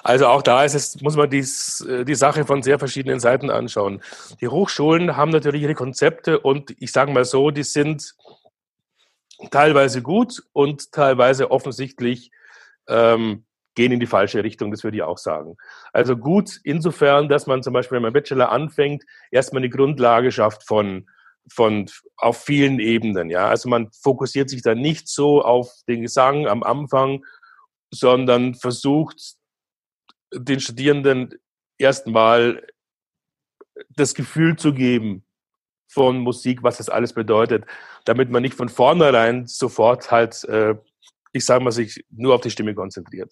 Also 0.03 0.27
auch 0.27 0.41
da 0.41 0.63
ist 0.63 0.74
es, 0.74 1.01
muss 1.01 1.15
man 1.15 1.29
dies, 1.29 1.81
äh, 1.81 2.05
die 2.05 2.15
Sache 2.15 2.46
von 2.46 2.63
sehr 2.63 2.79
verschiedenen 2.79 3.20
Seiten 3.20 3.50
anschauen. 3.50 4.01
Die 4.39 4.48
Hochschulen 4.48 5.15
haben 5.15 5.31
natürlich 5.31 5.62
ihre 5.62 5.75
Konzepte 5.75 6.39
und 6.39 6.75
ich 6.79 6.91
sage 6.91 7.12
mal 7.12 7.25
so, 7.25 7.51
die 7.51 7.63
sind 7.63 8.15
teilweise 9.50 10.01
gut 10.01 10.43
und 10.53 10.91
teilweise 10.91 11.51
offensichtlich 11.51 12.31
ähm, 12.88 13.46
gehen 13.75 13.91
in 13.91 14.00
die 14.00 14.08
falsche 14.08 14.43
Richtung, 14.43 14.72
das 14.72 14.84
würde 14.84 14.98
ich 14.98 15.03
auch 15.03 15.17
sagen. 15.17 15.55
Also 15.93 16.17
gut 16.17 16.60
insofern, 16.63 17.29
dass 17.29 17.48
man 17.48 17.63
zum 17.63 17.74
Beispiel, 17.74 17.96
wenn 17.96 18.03
man 18.03 18.13
Bachelor 18.13 18.51
anfängt, 18.51 19.03
erstmal 19.31 19.62
eine 19.62 19.70
Grundlage 19.70 20.31
schafft 20.31 20.67
von, 20.67 21.10
von 21.50 21.89
auf 22.17 22.43
vielen 22.43 22.79
Ebenen. 22.79 23.29
Ja? 23.29 23.48
Also 23.48 23.70
man 23.70 23.89
fokussiert 23.91 24.50
sich 24.50 24.62
dann 24.62 24.79
nicht 24.79 25.08
so 25.08 25.41
auf 25.41 25.72
den 25.88 26.01
Gesang 26.01 26.48
am 26.48 26.63
Anfang, 26.63 27.24
sondern 27.91 28.55
versucht 28.55 29.36
den 30.33 30.59
Studierenden 30.59 31.35
erstmal 31.77 32.65
das 33.89 34.13
Gefühl 34.13 34.55
zu 34.55 34.73
geben 34.73 35.23
von 35.88 36.19
Musik, 36.19 36.63
was 36.63 36.77
das 36.77 36.89
alles 36.89 37.13
bedeutet, 37.13 37.65
damit 38.05 38.29
man 38.29 38.41
nicht 38.41 38.55
von 38.55 38.69
vornherein 38.69 39.47
sofort 39.47 40.11
halt 40.11 40.43
äh, 40.45 40.75
ich 41.33 41.45
sage 41.45 41.63
mal, 41.63 41.71
sich 41.71 42.03
nur 42.09 42.35
auf 42.35 42.41
die 42.41 42.51
Stimme 42.51 42.75
konzentriert. 42.75 43.31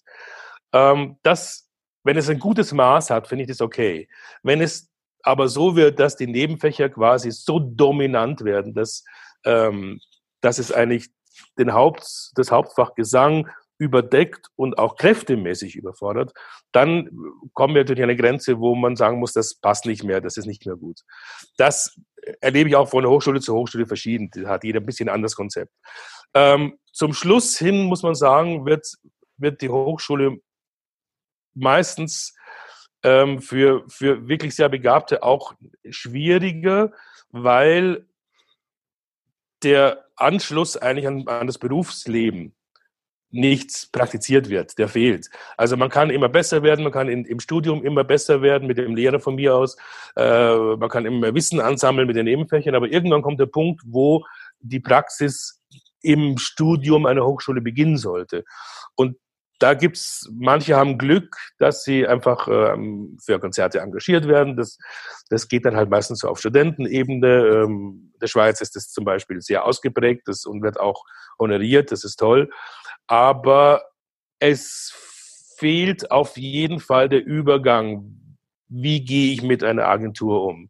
Ähm, 0.74 1.18
das, 1.24 1.70
wenn 2.04 2.18
es 2.18 2.30
ein 2.30 2.40
gutes 2.40 2.72
Maß 2.72 3.10
hat, 3.10 3.28
finde 3.28 3.44
ich 3.44 3.50
das 3.50 3.62
okay. 3.62 4.08
Wenn 4.44 4.62
es 4.62 4.90
aber 5.22 5.48
so 5.48 5.76
wird, 5.76 6.00
dass 6.00 6.16
die 6.16 6.28
Nebenfächer 6.28 6.90
quasi 6.90 7.32
so 7.32 7.60
dominant 7.60 8.44
werden, 8.44 8.74
dass, 8.74 9.04
ähm, 9.44 10.00
dass 10.42 10.60
es 10.60 10.72
eigentlich 10.72 11.10
den 11.58 11.74
Haupt, 11.74 12.32
das 12.36 12.52
Hauptfach 12.52 12.96
Gesang 12.96 13.50
überdeckt 13.80 14.50
und 14.56 14.78
auch 14.78 14.98
kräftemäßig 14.98 15.76
überfordert, 15.76 16.34
dann 16.72 17.10
kommen 17.54 17.74
wir 17.74 17.82
natürlich 17.82 18.04
an 18.04 18.10
eine 18.10 18.20
Grenze, 18.20 18.60
wo 18.60 18.76
man 18.76 18.96
sagen 18.96 19.20
muss, 19.20 19.34
das 19.34 19.56
passt 19.56 19.86
nicht 19.86 20.04
mehr, 20.04 20.22
das 20.22 20.38
ist 20.38 20.46
nicht 20.46 20.66
mehr 20.66 20.76
gut. 20.76 21.00
Das 21.58 21.98
erlebe 22.42 22.70
ich 22.70 22.76
auch 22.76 22.90
von 22.90 23.06
Hochschule 23.06 23.40
zu 23.40 23.56
Hochschule 23.56 23.88
verschieden. 23.88 24.30
Da 24.34 24.50
hat 24.50 24.66
jeder 24.66 24.82
ein 24.82 24.86
bisschen 24.86 25.10
anderes 25.10 25.36
Konzept. 25.36 25.74
Ähm, 26.34 26.78
zum 26.92 27.14
Schluss 27.14 27.58
hin 27.58 27.86
muss 27.86 28.04
man 28.04 28.16
sagen, 28.16 28.66
wird, 28.66 28.86
wird 29.38 29.62
die 29.62 29.70
Hochschule 29.70 30.40
meistens 31.54 32.36
ähm, 33.04 33.42
für, 33.42 33.86
für 33.88 34.28
wirklich 34.28 34.56
sehr 34.56 34.68
Begabte 34.68 35.24
auch 35.24 35.54
schwieriger, 35.90 36.92
weil 37.30 38.06
der 39.64 40.06
Anschluss 40.18 40.76
eigentlich 40.76 41.08
an, 41.08 41.28
an 41.28 41.48
das 41.48 41.58
Berufsleben 41.58 42.54
nichts 43.32 43.88
praktiziert 43.92 44.50
wird, 44.50 44.78
der 44.78 44.88
fehlt. 44.88 45.30
Also 45.56 45.78
man 45.78 45.90
kann 45.90 46.10
immer 46.10 46.30
besser 46.30 46.64
werden, 46.64 46.84
man 46.84 46.92
kann 46.92 47.10
in, 47.10 47.26
im 47.26 47.40
Studium 47.40 47.84
immer 47.84 48.04
besser 48.04 48.42
werden 48.42 48.68
mit 48.68 48.78
dem 48.78 48.96
Lehrer 48.96 49.20
von 49.20 49.36
mir 49.36 49.56
aus, 49.56 49.78
äh, 50.16 50.56
man 50.56 50.90
kann 50.90 51.06
immer 51.06 51.34
Wissen 51.36 51.60
ansammeln 51.60 52.08
mit 52.08 52.16
den 52.16 52.26
Nebenfächern, 52.26 52.76
aber 52.76 52.88
irgendwann 52.88 53.22
kommt 53.22 53.40
der 53.40 53.46
Punkt, 53.46 53.82
wo 53.86 54.26
die 54.60 54.80
Praxis 54.80 55.62
im 56.02 56.38
Studium 56.38 57.06
einer 57.06 57.26
Hochschule 57.26 57.62
beginnen 57.62 57.98
sollte. 57.98 58.46
Und 58.96 59.18
da 59.60 59.74
gibt's, 59.74 60.30
manche 60.34 60.78
haben 60.78 60.98
Glück, 60.98 61.36
dass 61.58 61.84
sie 61.84 62.08
einfach 62.08 62.48
ähm, 62.50 63.18
für 63.22 63.40
Konzerte 63.40 63.82
engagiert 63.82 64.26
werden. 64.26 64.56
Das, 64.56 64.78
das 65.30 65.50
geht 65.50 65.66
dann 65.66 65.76
halt 65.76 65.90
meistens 65.90 66.20
so 66.20 66.30
auf 66.30 66.40
Studentenebene. 66.40 67.66
Ähm, 67.66 68.14
der 68.22 68.28
Schweiz 68.28 68.62
ist 68.62 68.78
das 68.78 68.90
zum 68.90 69.04
Beispiel 69.04 69.42
sehr 69.42 69.66
ausgeprägt 69.66 70.24
das, 70.28 70.46
und 70.46 70.64
wird 70.64 70.80
auch 70.80 71.04
honoriert. 71.38 71.92
Das 71.92 72.06
ist 72.06 72.16
toll. 72.16 72.50
Aber 73.10 73.82
es 74.38 74.94
fehlt 75.58 76.12
auf 76.12 76.38
jeden 76.38 76.80
Fall 76.80 77.10
der 77.10 77.26
Übergang. 77.26 78.38
Wie 78.68 79.04
gehe 79.04 79.34
ich 79.34 79.42
mit 79.42 79.64
einer 79.64 79.88
Agentur 79.88 80.44
um? 80.44 80.70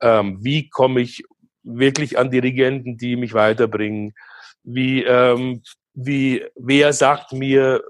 Ähm, 0.00 0.38
wie 0.42 0.70
komme 0.70 1.02
ich 1.02 1.24
wirklich 1.62 2.18
an 2.18 2.30
Dirigenten, 2.30 2.96
die 2.96 3.16
mich 3.16 3.34
weiterbringen? 3.34 4.14
Wie, 4.62 5.04
ähm, 5.04 5.62
wie, 5.92 6.46
wer 6.56 6.94
sagt 6.94 7.34
mir, 7.34 7.84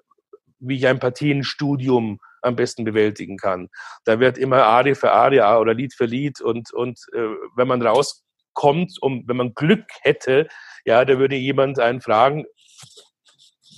wie 0.59 0.77
ich 0.77 0.87
ein 0.89 0.99
Partienstudium 0.99 2.19
am 2.43 2.57
besten 2.57 2.85
bewältigen 2.85 3.37
kann. 3.37 3.69
Da 4.05 4.19
wird 4.19 4.39
immer 4.39 4.65
Arie 4.65 4.97
für 4.97 5.13
Arie 5.13 5.41
oder 5.41 5.73
Lied 5.73 5.95
für 5.95 6.05
Lied 6.05 6.41
und, 6.41 6.73
und 6.73 6.99
äh, 7.13 7.29
wenn 7.55 7.69
man 7.69 7.81
rauskommt 7.81 8.99
und 9.01 9.29
wenn 9.29 9.37
man 9.37 9.55
Glück 9.55 9.87
hätte, 10.03 10.49
ja, 10.85 11.05
da 11.05 11.19
würde 11.19 11.37
jemand 11.37 11.79
einen 11.79 12.01
fragen, 12.01 12.45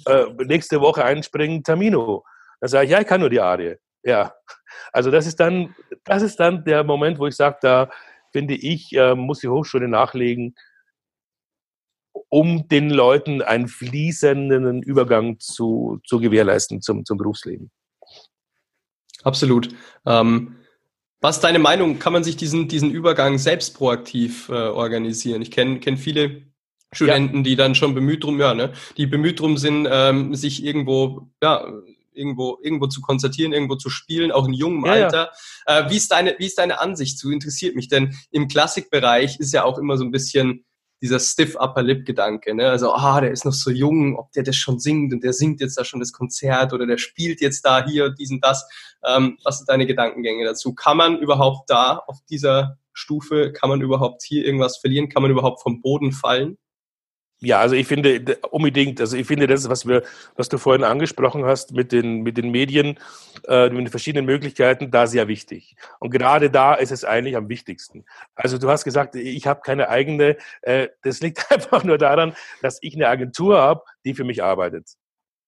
äh, 0.07 0.27
nächste 0.45 0.81
Woche 0.81 1.05
einspringen, 1.05 1.63
Tamino. 1.63 2.25
Dann 2.61 2.69
sage 2.69 2.87
ich, 2.87 2.91
ja, 2.93 3.01
ich 3.01 3.07
kann 3.07 3.21
nur 3.21 3.31
die 3.31 3.41
Arie. 3.41 3.77
Ja, 4.03 4.35
also 4.93 5.11
das 5.11 5.27
ist 5.27 5.41
dann, 5.41 5.75
das 6.05 6.23
ist 6.23 6.39
dann 6.39 6.65
der 6.65 6.85
Moment, 6.85 7.19
wo 7.19 7.27
ich 7.27 7.35
sage, 7.35 7.59
da 7.61 7.91
finde 8.33 8.55
ich, 8.55 8.95
äh, 8.97 9.15
muss 9.15 9.41
die 9.41 9.49
Hochschule 9.49 9.89
nachlegen, 9.89 10.55
um 12.29 12.69
den 12.69 12.91
Leuten 12.91 13.43
einen 13.43 13.69
fließenden 13.69 14.83
Übergang 14.83 15.39
zu, 15.39 16.01
zu 16.07 16.21
gewährleisten 16.21 16.81
zum, 16.83 17.05
zum 17.05 17.19
Berufsleben. 17.19 17.71
Absolut. 19.23 19.69
Ähm, 20.07 20.57
was 21.21 21.37
ist 21.37 21.45
deine 21.45 21.59
Meinung? 21.59 21.99
Kann 21.99 22.13
man 22.13 22.25
sich 22.25 22.37
diesen, 22.37 22.69
diesen 22.69 22.91
Übergang 22.91 23.39
selbst 23.39 23.77
proaktiv 23.77 24.49
äh, 24.49 24.53
organisieren? 24.53 25.43
Ich 25.43 25.51
kenne 25.51 25.81
kenn 25.81 25.97
viele 25.97 26.43
Studenten, 26.93 27.39
ja. 27.39 27.43
die 27.43 27.57
dann 27.57 27.75
schon 27.75 27.95
bemüht 27.95 28.25
drum, 28.25 28.41
ja, 28.41 28.55
ne, 28.55 28.73
die 28.97 29.07
bemüht 29.07 29.41
drum 29.41 29.59
sind, 29.59 29.89
ähm, 29.91 30.35
sich 30.35 30.65
irgendwo, 30.65 31.29
ja, 31.43 31.67
irgendwo, 32.13 32.59
irgendwo 32.63 32.87
zu 32.87 33.01
konzertieren, 33.01 33.53
irgendwo 33.53 33.77
zu 33.77 33.91
spielen, 33.91 34.33
auch 34.33 34.47
in 34.47 34.55
jungem 34.55 34.87
ja, 34.87 34.93
Alter. 34.93 35.31
Ja. 35.69 35.81
Äh, 35.87 35.91
wie 35.91 35.97
ist 35.97 36.11
deine, 36.11 36.35
wie 36.39 36.47
ist 36.47 36.59
deine 36.59 36.81
Ansicht 36.81 37.19
zu? 37.19 37.31
Interessiert 37.31 37.77
mich, 37.77 37.89
denn 37.89 38.15
im 38.31 38.49
Klassikbereich 38.49 39.39
ist 39.39 39.53
ja 39.53 39.65
auch 39.65 39.79
immer 39.79 39.97
so 39.97 40.05
ein 40.05 40.11
bisschen 40.11 40.65
dieser 41.03 41.21
stiff 41.21 41.57
upper 41.57 41.83
lip 41.83 42.07
Gedanke, 42.07 42.55
ne? 42.55 42.71
Also, 42.71 42.93
ah, 42.93 43.21
der 43.21 43.31
ist 43.31 43.45
noch 43.45 43.53
so 43.53 43.71
jung, 43.71 44.17
ob 44.17 44.33
der 44.33 44.43
das 44.43 44.57
schon 44.57 44.79
singt 44.81 45.13
und 45.13 45.23
der 45.23 45.35
singt 45.35 45.61
jetzt 45.61 45.77
da 45.77 45.85
schon 45.85 46.01
das 46.01 46.13
Konzert 46.13 46.73
oder 46.73 46.87
der 46.87 46.97
spielt 46.97 47.43
jetzt 47.43 47.63
da 47.67 47.85
hier 47.85 48.09
diesen 48.11 48.41
das. 48.41 48.67
Ähm, 49.05 49.37
was 49.45 49.59
sind 49.59 49.69
deine 49.69 49.87
Gedankengänge 49.87 50.45
dazu? 50.45 50.75
Kann 50.75 50.97
man 50.97 51.19
überhaupt 51.19 51.69
da 51.69 51.99
auf 52.07 52.19
dieser 52.31 52.79
Stufe, 52.95 53.53
kann 53.53 53.69
man 53.69 53.83
überhaupt 53.83 54.23
hier 54.23 54.47
irgendwas 54.47 54.79
verlieren? 54.79 55.11
Kann 55.11 55.21
man 55.21 55.31
überhaupt 55.31 55.61
vom 55.61 55.83
Boden 55.83 56.13
fallen? 56.13 56.57
Ja, 57.41 57.61
also 57.61 57.75
ich 57.75 57.87
finde 57.87 58.39
unbedingt, 58.51 58.99
also 58.99 59.15
ich 59.15 59.27
finde 59.27 59.47
das, 59.47 59.69
was 59.69 59.87
wir, 59.87 60.03
was 60.37 60.49
du 60.49 60.57
vorhin 60.57 60.85
angesprochen 60.85 61.45
hast 61.45 61.73
mit 61.73 61.93
den, 61.93 62.23
mit 62.23 62.39
den 62.39 62.51
Medien, 62.51 62.99
äh, 63.47 63.69
mit 63.69 63.79
den 63.81 63.89
verschiedenen 63.89 64.25
Möglichkeiten, 64.25 64.91
da 64.91 65.07
sehr 65.07 65.29
wichtig. 65.29 65.77
Und 66.01 66.11
gerade 66.11 66.51
da 66.51 66.75
ist 66.75 66.93
es 66.93 67.05
eigentlich 67.05 67.37
am 67.37 67.51
wichtigsten. 67.51 68.07
Also 68.35 68.57
du 68.57 68.71
hast 68.71 68.85
gesagt, 68.85 69.17
ich 69.17 69.47
habe 69.47 69.61
keine 69.61 69.91
eigene, 69.91 70.39
äh, 70.63 70.89
das 71.03 71.21
liegt 71.21 71.51
einfach 71.53 71.85
nur 71.85 71.99
daran, 71.99 72.35
dass 72.63 72.79
ich 72.81 72.95
eine 72.95 73.09
Agentur 73.09 73.59
habe, 73.59 73.83
die 74.07 74.15
für 74.15 74.25
mich 74.25 74.43
arbeitet. 74.43 74.95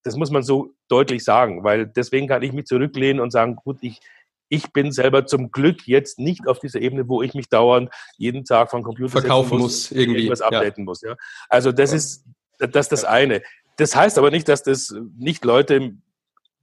Das 0.04 0.14
muss 0.16 0.30
man 0.30 0.42
so 0.42 0.74
deutlich 0.88 1.24
sagen, 1.24 1.64
weil 1.64 1.86
deswegen 1.86 2.28
kann 2.28 2.42
ich 2.42 2.52
mich 2.52 2.66
zurücklehnen 2.66 3.20
und 3.20 3.30
sagen, 3.30 3.56
gut, 3.56 3.78
ich, 3.80 4.00
ich 4.48 4.72
bin 4.72 4.92
selber 4.92 5.26
zum 5.26 5.50
Glück 5.50 5.86
jetzt 5.86 6.18
nicht 6.18 6.46
auf 6.48 6.58
dieser 6.58 6.80
Ebene, 6.80 7.08
wo 7.08 7.22
ich 7.22 7.34
mich 7.34 7.48
dauernd 7.48 7.90
jeden 8.16 8.44
Tag 8.44 8.70
von 8.70 8.82
Computer 8.82 9.20
verkaufen 9.20 9.58
muss, 9.58 9.90
muss 9.90 9.92
irgendwie 9.92 10.20
irgendwas 10.20 10.40
updaten 10.40 10.84
ja. 10.84 10.84
muss. 10.84 11.02
Ja? 11.02 11.16
Also 11.48 11.72
das 11.72 11.90
ja. 11.90 11.96
ist 11.96 12.24
das, 12.58 12.86
ist 12.86 12.92
das 12.92 13.04
eine. 13.04 13.42
Das 13.76 13.94
heißt 13.94 14.18
aber 14.18 14.30
nicht, 14.30 14.48
dass 14.48 14.62
das 14.62 14.94
nicht 15.16 15.44
Leute, 15.44 15.94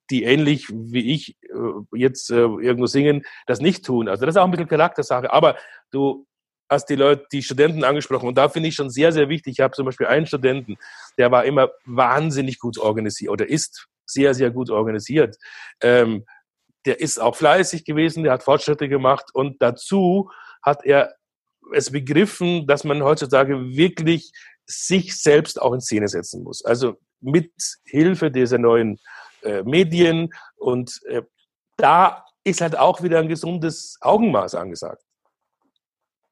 die 0.09 0.23
ähnlich 0.23 0.67
wie 0.69 1.13
ich 1.13 1.37
äh, 1.43 1.97
jetzt 1.97 2.29
äh, 2.29 2.35
irgendwo 2.35 2.85
singen, 2.85 3.23
das 3.47 3.61
nicht 3.61 3.85
tun. 3.85 4.09
Also 4.09 4.25
das 4.25 4.35
ist 4.35 4.39
auch 4.39 4.45
ein 4.45 4.51
bisschen 4.51 4.67
Charaktersache. 4.67 5.31
Aber 5.31 5.55
du 5.91 6.27
hast 6.69 6.87
die 6.87 6.95
Leute, 6.95 7.25
die 7.31 7.43
Studenten 7.43 7.83
angesprochen 7.83 8.27
und 8.27 8.37
da 8.37 8.49
finde 8.49 8.69
ich 8.69 8.75
schon 8.75 8.89
sehr, 8.89 9.11
sehr 9.11 9.29
wichtig. 9.29 9.53
Ich 9.53 9.59
habe 9.61 9.73
zum 9.73 9.85
Beispiel 9.85 10.07
einen 10.07 10.25
Studenten, 10.25 10.77
der 11.17 11.31
war 11.31 11.45
immer 11.45 11.69
wahnsinnig 11.85 12.59
gut 12.59 12.77
organisiert 12.77 13.31
oder 13.31 13.47
ist 13.47 13.87
sehr, 14.05 14.33
sehr 14.33 14.51
gut 14.51 14.69
organisiert. 14.69 15.37
Ähm, 15.81 16.25
der 16.85 16.99
ist 16.99 17.19
auch 17.19 17.35
fleißig 17.35 17.85
gewesen, 17.85 18.23
der 18.23 18.33
hat 18.33 18.43
Fortschritte 18.43 18.87
gemacht 18.87 19.25
und 19.33 19.61
dazu 19.61 20.29
hat 20.61 20.85
er 20.85 21.15
es 21.73 21.91
begriffen, 21.91 22.67
dass 22.67 22.83
man 22.83 23.03
heutzutage 23.03 23.75
wirklich 23.75 24.31
sich 24.65 25.19
selbst 25.19 25.61
auch 25.61 25.73
in 25.73 25.81
Szene 25.81 26.07
setzen 26.07 26.43
muss. 26.43 26.63
Also 26.63 26.97
mit 27.21 27.51
Hilfe 27.85 28.31
dieser 28.31 28.57
neuen 28.57 28.99
äh, 29.41 29.63
Medien 29.63 30.29
und 30.57 31.01
äh, 31.07 31.23
da 31.77 32.25
ist 32.43 32.61
halt 32.61 32.77
auch 32.77 33.01
wieder 33.01 33.19
ein 33.19 33.27
gesundes 33.27 33.97
Augenmaß 34.01 34.55
angesagt. 34.55 35.03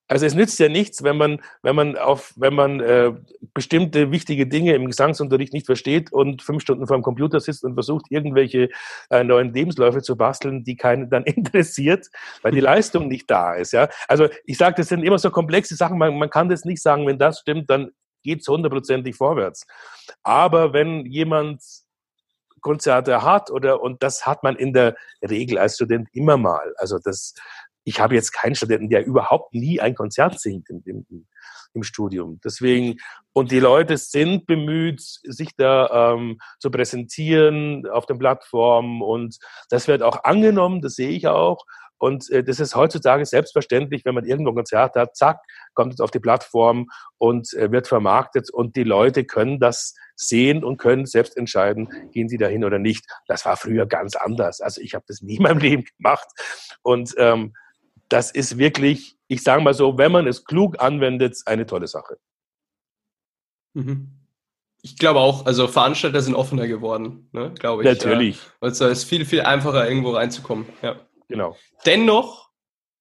Also 0.08 0.26
es 0.26 0.36
nützt 0.36 0.60
ja 0.60 0.68
nichts, 0.68 1.04
wenn 1.04 1.18
man, 1.18 1.42
wenn 1.62 1.76
man 1.76 1.98
auf, 1.98 2.34
wenn 2.36 2.54
man 2.54 2.82
äh, 2.82 3.14
bestimmte 3.54 4.12
wichtige 4.12 4.46
Dinge 4.46 4.76
im 4.76 4.88
Gesangsunterricht 4.88 5.54
nicht 5.54 5.66
versteht 5.66 6.12
und 6.12 6.42
fünf 6.42 6.62
Stunden 6.62 6.88
vor 6.88 6.98
dem 6.98 7.04
Computer 7.04 7.40
sitzt 7.40 7.64
und 7.64 7.74
versucht, 7.74 8.08
irgendwelche 8.10 8.70
äh, 9.10 9.24
neuen 9.24 9.54
Lebensläufe 9.54 10.02
zu 10.02 10.18
basteln, 10.18 10.64
die 10.64 10.76
keinen 10.76 11.10
dann 11.10 11.24
interessiert, 11.24 12.08
weil 12.42 12.52
die 12.52 12.60
Leistung 12.60 13.08
nicht 13.08 13.30
da 13.32 13.54
ist. 13.54 13.72
Ja? 13.72 13.88
Also 14.08 14.28
ich 14.46 14.58
sage, 14.58 14.76
das 14.78 14.90
sind 14.90 15.04
immer 15.04 15.20
so 15.20 15.32
komplexe 15.32 15.76
Sachen, 15.76 15.98
man, 15.98 16.18
man 16.18 16.30
kann 16.30 16.50
das 16.50 16.66
nicht 16.66 16.82
sagen, 16.82 17.08
wenn 17.08 17.18
das 17.18 17.40
stimmt, 17.40 17.70
dann 17.70 17.92
geht 18.24 18.42
es 18.42 18.48
hundertprozentig 18.48 19.16
vorwärts. 19.16 19.66
Aber 20.22 20.74
wenn 20.74 21.06
jemand 21.06 21.62
Konzerte 22.64 23.22
hat 23.22 23.52
oder 23.52 23.82
und 23.82 24.02
das 24.02 24.26
hat 24.26 24.42
man 24.42 24.56
in 24.56 24.74
der 24.74 24.96
Regel 25.22 25.60
als 25.60 25.76
Student 25.76 26.08
immer 26.14 26.38
mal. 26.38 26.74
Also 26.78 26.98
das 26.98 27.36
ich 27.84 28.00
habe 28.00 28.16
jetzt 28.16 28.32
keinen 28.32 28.56
Studenten, 28.56 28.90
der 28.90 29.06
überhaupt 29.06 29.54
nie 29.54 29.80
ein 29.80 29.96
Konzert 29.96 30.40
singt 30.40 30.70
im, 30.70 30.84
im, 30.86 31.28
im 31.74 31.84
Studium. 31.84 32.40
Deswegen, 32.44 32.98
und 33.34 33.52
die 33.52 33.60
Leute 33.60 33.98
sind 33.98 34.46
bemüht, 34.46 35.02
sich 35.02 35.56
da 35.58 36.14
ähm, 36.14 36.40
zu 36.60 36.72
präsentieren 36.72 37.88
auf 37.88 38.06
den 38.06 38.20
Plattformen 38.20 39.02
und 39.02 39.38
das 39.70 39.88
wird 39.88 40.04
auch 40.04 40.24
angenommen, 40.24 40.82
das 40.82 40.96
sehe 40.96 41.10
ich 41.10 41.28
auch. 41.28 41.66
Und 42.04 42.30
äh, 42.32 42.44
das 42.44 42.60
ist 42.60 42.76
heutzutage 42.76 43.26
selbstverständlich, 43.26 44.04
wenn 44.04 44.14
man 44.14 44.26
irgendwo 44.26 44.52
ein 44.52 44.56
Konzert 44.56 44.96
hat, 44.96 45.16
zack, 45.16 45.40
kommt 45.74 45.94
es 45.94 46.02
auf 46.02 46.12
die 46.12 46.20
Plattform 46.20 46.88
und 47.18 47.54
äh, 47.54 47.72
wird 47.72 47.88
vermarktet 47.88 48.50
und 48.52 48.76
die 48.76 48.84
Leute 48.84 49.24
können 49.24 49.58
das 49.58 49.96
sehen 50.18 50.66
und 50.66 50.78
können 50.78 51.06
selbst 51.06 51.38
entscheiden, 51.38 51.88
gehen 52.12 52.28
sie 52.28 52.38
dahin 52.38 52.66
oder 52.66 52.78
nicht. 52.78 53.06
Das 53.28 53.46
war 53.46 53.56
früher 53.56 53.86
ganz 53.86 54.18
anders. 54.18 54.60
Also 54.60 54.82
ich 54.82 54.96
habe 54.96 55.06
das 55.08 55.22
nie 55.22 55.38
in 55.38 55.44
meinem 55.44 55.60
Leben 55.60 55.86
gemacht. 55.98 56.28
Und 56.82 57.14
ähm, 57.18 57.54
das 58.14 58.30
ist 58.30 58.60
wirklich, 58.60 59.18
ich 59.28 59.42
sage 59.42 59.64
mal 59.64 59.74
so, 59.74 59.98
wenn 59.98 60.12
man 60.12 60.28
es 60.28 60.46
klug 60.46 60.80
anwendet, 60.80 61.36
eine 61.48 61.66
tolle 61.66 61.88
Sache. 61.88 62.20
Mhm. 63.74 64.20
Ich 64.84 64.98
glaube 65.00 65.20
auch, 65.20 65.48
also 65.48 65.68
Veranstalter 65.68 66.22
sind 66.22 66.36
offener 66.36 66.68
geworden, 66.68 67.28
ne, 67.32 67.52
glaube 67.58 67.82
ich. 67.82 67.90
Natürlich. 67.90 68.36
Ja. 68.36 68.52
Also 68.62 68.86
es 68.86 69.00
ist 69.00 69.04
viel, 69.06 69.26
viel 69.26 69.42
einfacher, 69.42 69.90
irgendwo 69.90 70.12
reinzukommen. 70.12 70.68
Ja. 70.84 71.00
Genau. 71.28 71.58
Dennoch 71.88 72.52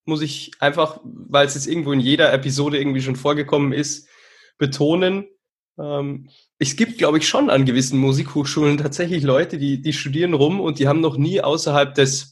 muss 0.07 0.23
ich 0.23 0.53
einfach, 0.61 1.01
weil 1.05 1.47
es 1.47 1.57
jetzt 1.57 1.67
irgendwo 1.67 1.93
in 1.93 2.01
jeder 2.01 2.33
Episode 2.33 2.79
irgendwie 2.79 3.03
schon 3.03 3.17
vorgekommen 3.17 3.75
ist, 3.75 4.09
betonen, 4.57 5.29
ähm, 5.79 6.31
es 6.59 6.77
gibt, 6.77 6.97
glaube 6.97 7.19
ich, 7.19 7.29
schon 7.29 7.51
an 7.51 7.67
gewissen 7.67 7.99
Musikhochschulen 7.99 8.79
tatsächlich 8.79 9.25
Leute, 9.25 9.59
die, 9.59 9.83
die 9.83 9.93
studieren 9.93 10.33
rum 10.33 10.59
und 10.59 10.79
die 10.79 10.89
haben 10.89 11.01
noch 11.01 11.19
nie 11.19 11.43
außerhalb 11.43 11.95
des 11.95 12.32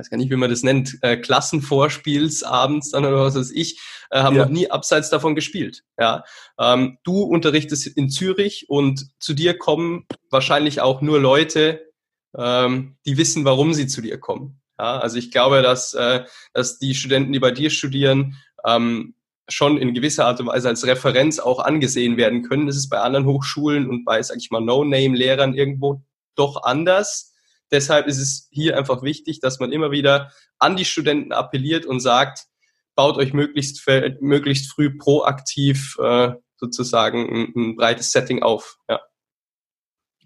weiß 0.00 0.10
gar 0.10 0.16
nicht, 0.16 0.30
wie 0.30 0.36
man 0.36 0.50
das 0.50 0.62
nennt, 0.62 0.98
äh, 1.02 1.16
Klassenvorspiels 1.16 2.42
abends 2.42 2.90
dann 2.90 3.04
oder 3.04 3.18
was 3.18 3.36
weiß 3.36 3.50
ich, 3.50 3.80
äh, 4.10 4.20
haben 4.20 4.36
ja. 4.36 4.44
noch 4.44 4.50
nie 4.50 4.70
abseits 4.70 5.10
davon 5.10 5.34
gespielt. 5.34 5.84
Ja, 5.98 6.24
ähm, 6.58 6.98
du 7.04 7.22
unterrichtest 7.22 7.86
in 7.86 8.10
Zürich 8.10 8.68
und 8.68 9.10
zu 9.18 9.34
dir 9.34 9.56
kommen 9.56 10.06
wahrscheinlich 10.30 10.80
auch 10.80 11.02
nur 11.02 11.20
Leute, 11.20 11.92
ähm, 12.36 12.96
die 13.06 13.18
wissen, 13.18 13.44
warum 13.44 13.74
sie 13.74 13.86
zu 13.86 14.00
dir 14.00 14.18
kommen. 14.18 14.60
Ja, 14.78 14.98
also 14.98 15.18
ich 15.18 15.30
glaube, 15.30 15.62
dass, 15.62 15.92
äh, 15.94 16.24
dass 16.54 16.78
die 16.78 16.94
Studenten, 16.94 17.32
die 17.32 17.38
bei 17.38 17.50
dir 17.50 17.68
studieren, 17.70 18.36
ähm, 18.64 19.14
schon 19.48 19.78
in 19.78 19.94
gewisser 19.94 20.26
Art 20.26 20.40
und 20.40 20.46
Weise 20.46 20.68
als 20.68 20.86
Referenz 20.86 21.38
auch 21.38 21.58
angesehen 21.58 22.16
werden 22.16 22.42
können. 22.42 22.66
Das 22.66 22.76
ist 22.76 22.88
bei 22.88 23.00
anderen 23.00 23.26
Hochschulen 23.26 23.90
und 23.90 24.04
bei, 24.04 24.22
sag 24.22 24.38
ich 24.38 24.50
mal, 24.50 24.60
No-Name-Lehrern 24.60 25.54
irgendwo 25.54 26.02
doch 26.36 26.62
anders. 26.62 27.29
Deshalb 27.70 28.06
ist 28.06 28.18
es 28.18 28.48
hier 28.50 28.76
einfach 28.76 29.02
wichtig, 29.02 29.40
dass 29.40 29.60
man 29.60 29.72
immer 29.72 29.90
wieder 29.90 30.32
an 30.58 30.76
die 30.76 30.84
Studenten 30.84 31.32
appelliert 31.32 31.86
und 31.86 32.00
sagt, 32.00 32.46
baut 32.94 33.16
euch 33.16 33.32
möglichst, 33.32 33.86
möglichst 34.20 34.72
früh 34.72 34.96
proaktiv 34.96 35.96
äh, 36.02 36.32
sozusagen 36.56 37.28
ein, 37.28 37.52
ein, 37.56 37.76
breites 37.76 38.12
Setting 38.12 38.42
auf. 38.42 38.78
Ja. 38.88 39.00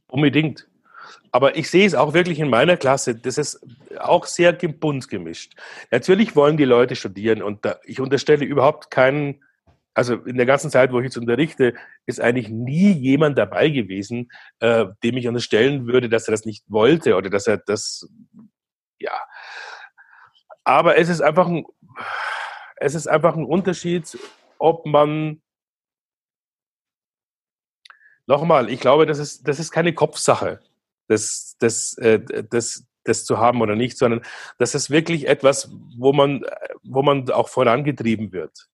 Unbedingt. 0.09 0.69
Aber 1.31 1.57
ich 1.57 1.69
sehe 1.69 1.87
es 1.87 1.95
auch 1.95 2.15
wirklich 2.15 2.39
in 2.39 2.49
meiner 2.49 2.77
Klasse, 2.77 3.15
das 3.15 3.39
ist 3.39 3.61
auch 3.99 4.27
sehr 4.27 4.53
bunt 4.53 5.09
gemischt. 5.09 5.55
Natürlich 5.91 6.37
wollen 6.37 6.57
die 6.57 6.65
Leute 6.65 6.97
studieren 6.97 7.43
und 7.43 7.65
da, 7.65 7.79
ich 7.85 8.01
unterstelle 8.01 8.45
überhaupt 8.45 8.91
keinen 8.91 9.45
also 9.95 10.15
in 10.17 10.37
der 10.37 10.47
ganzen 10.47 10.71
Zeit, 10.71 10.93
wo 10.93 10.99
ich 10.99 11.05
jetzt 11.05 11.17
unterrichte, 11.17 11.75
ist 12.05 12.21
eigentlich 12.21 12.49
nie 12.49 12.91
jemand 12.91 13.39
dabei 13.39 13.71
gewesen, 13.71 14.31
äh, 14.59 14.87
dem 15.05 15.17
ich 15.17 15.29
unterstellen 15.29 15.87
würde, 15.87 16.09
dass 16.09 16.27
er 16.27 16.33
das 16.33 16.45
nicht 16.45 16.65
wollte 16.69 17.17
oder 17.17 17.31
dass 17.31 17.47
er 17.47 17.59
das, 17.59 18.09
ja. 18.99 19.17
Aber 20.65 20.97
es 20.99 21.09
ist 21.09 21.21
einfach 21.21 21.47
ein, 21.47 21.65
es 22.77 22.95
ist 22.95 23.07
einfach 23.07 23.37
ein 23.37 23.45
Unterschied, 23.45 24.19
ob 24.59 24.85
man, 24.85 25.41
nochmal, 28.27 28.71
ich 28.71 28.81
glaube, 28.81 29.07
das 29.07 29.19
ist, 29.19 29.47
das 29.47 29.61
ist 29.61 29.71
keine 29.71 29.95
Kopfsache, 29.95 30.61
das, 31.07 31.57
das, 31.61 31.97
äh, 31.99 32.21
das, 32.51 32.87
das 33.05 33.25
zu 33.25 33.39
haben 33.39 33.61
oder 33.61 33.77
nicht, 33.77 33.97
sondern 33.97 34.25
das 34.59 34.75
ist 34.75 34.91
wirklich 34.91 35.29
etwas, 35.29 35.71
wo 35.97 36.13
man, 36.13 36.45
wo 36.83 37.03
man 37.03 37.31
auch 37.31 37.49
vorangetrieben 37.49 38.33
wird. 38.33 38.69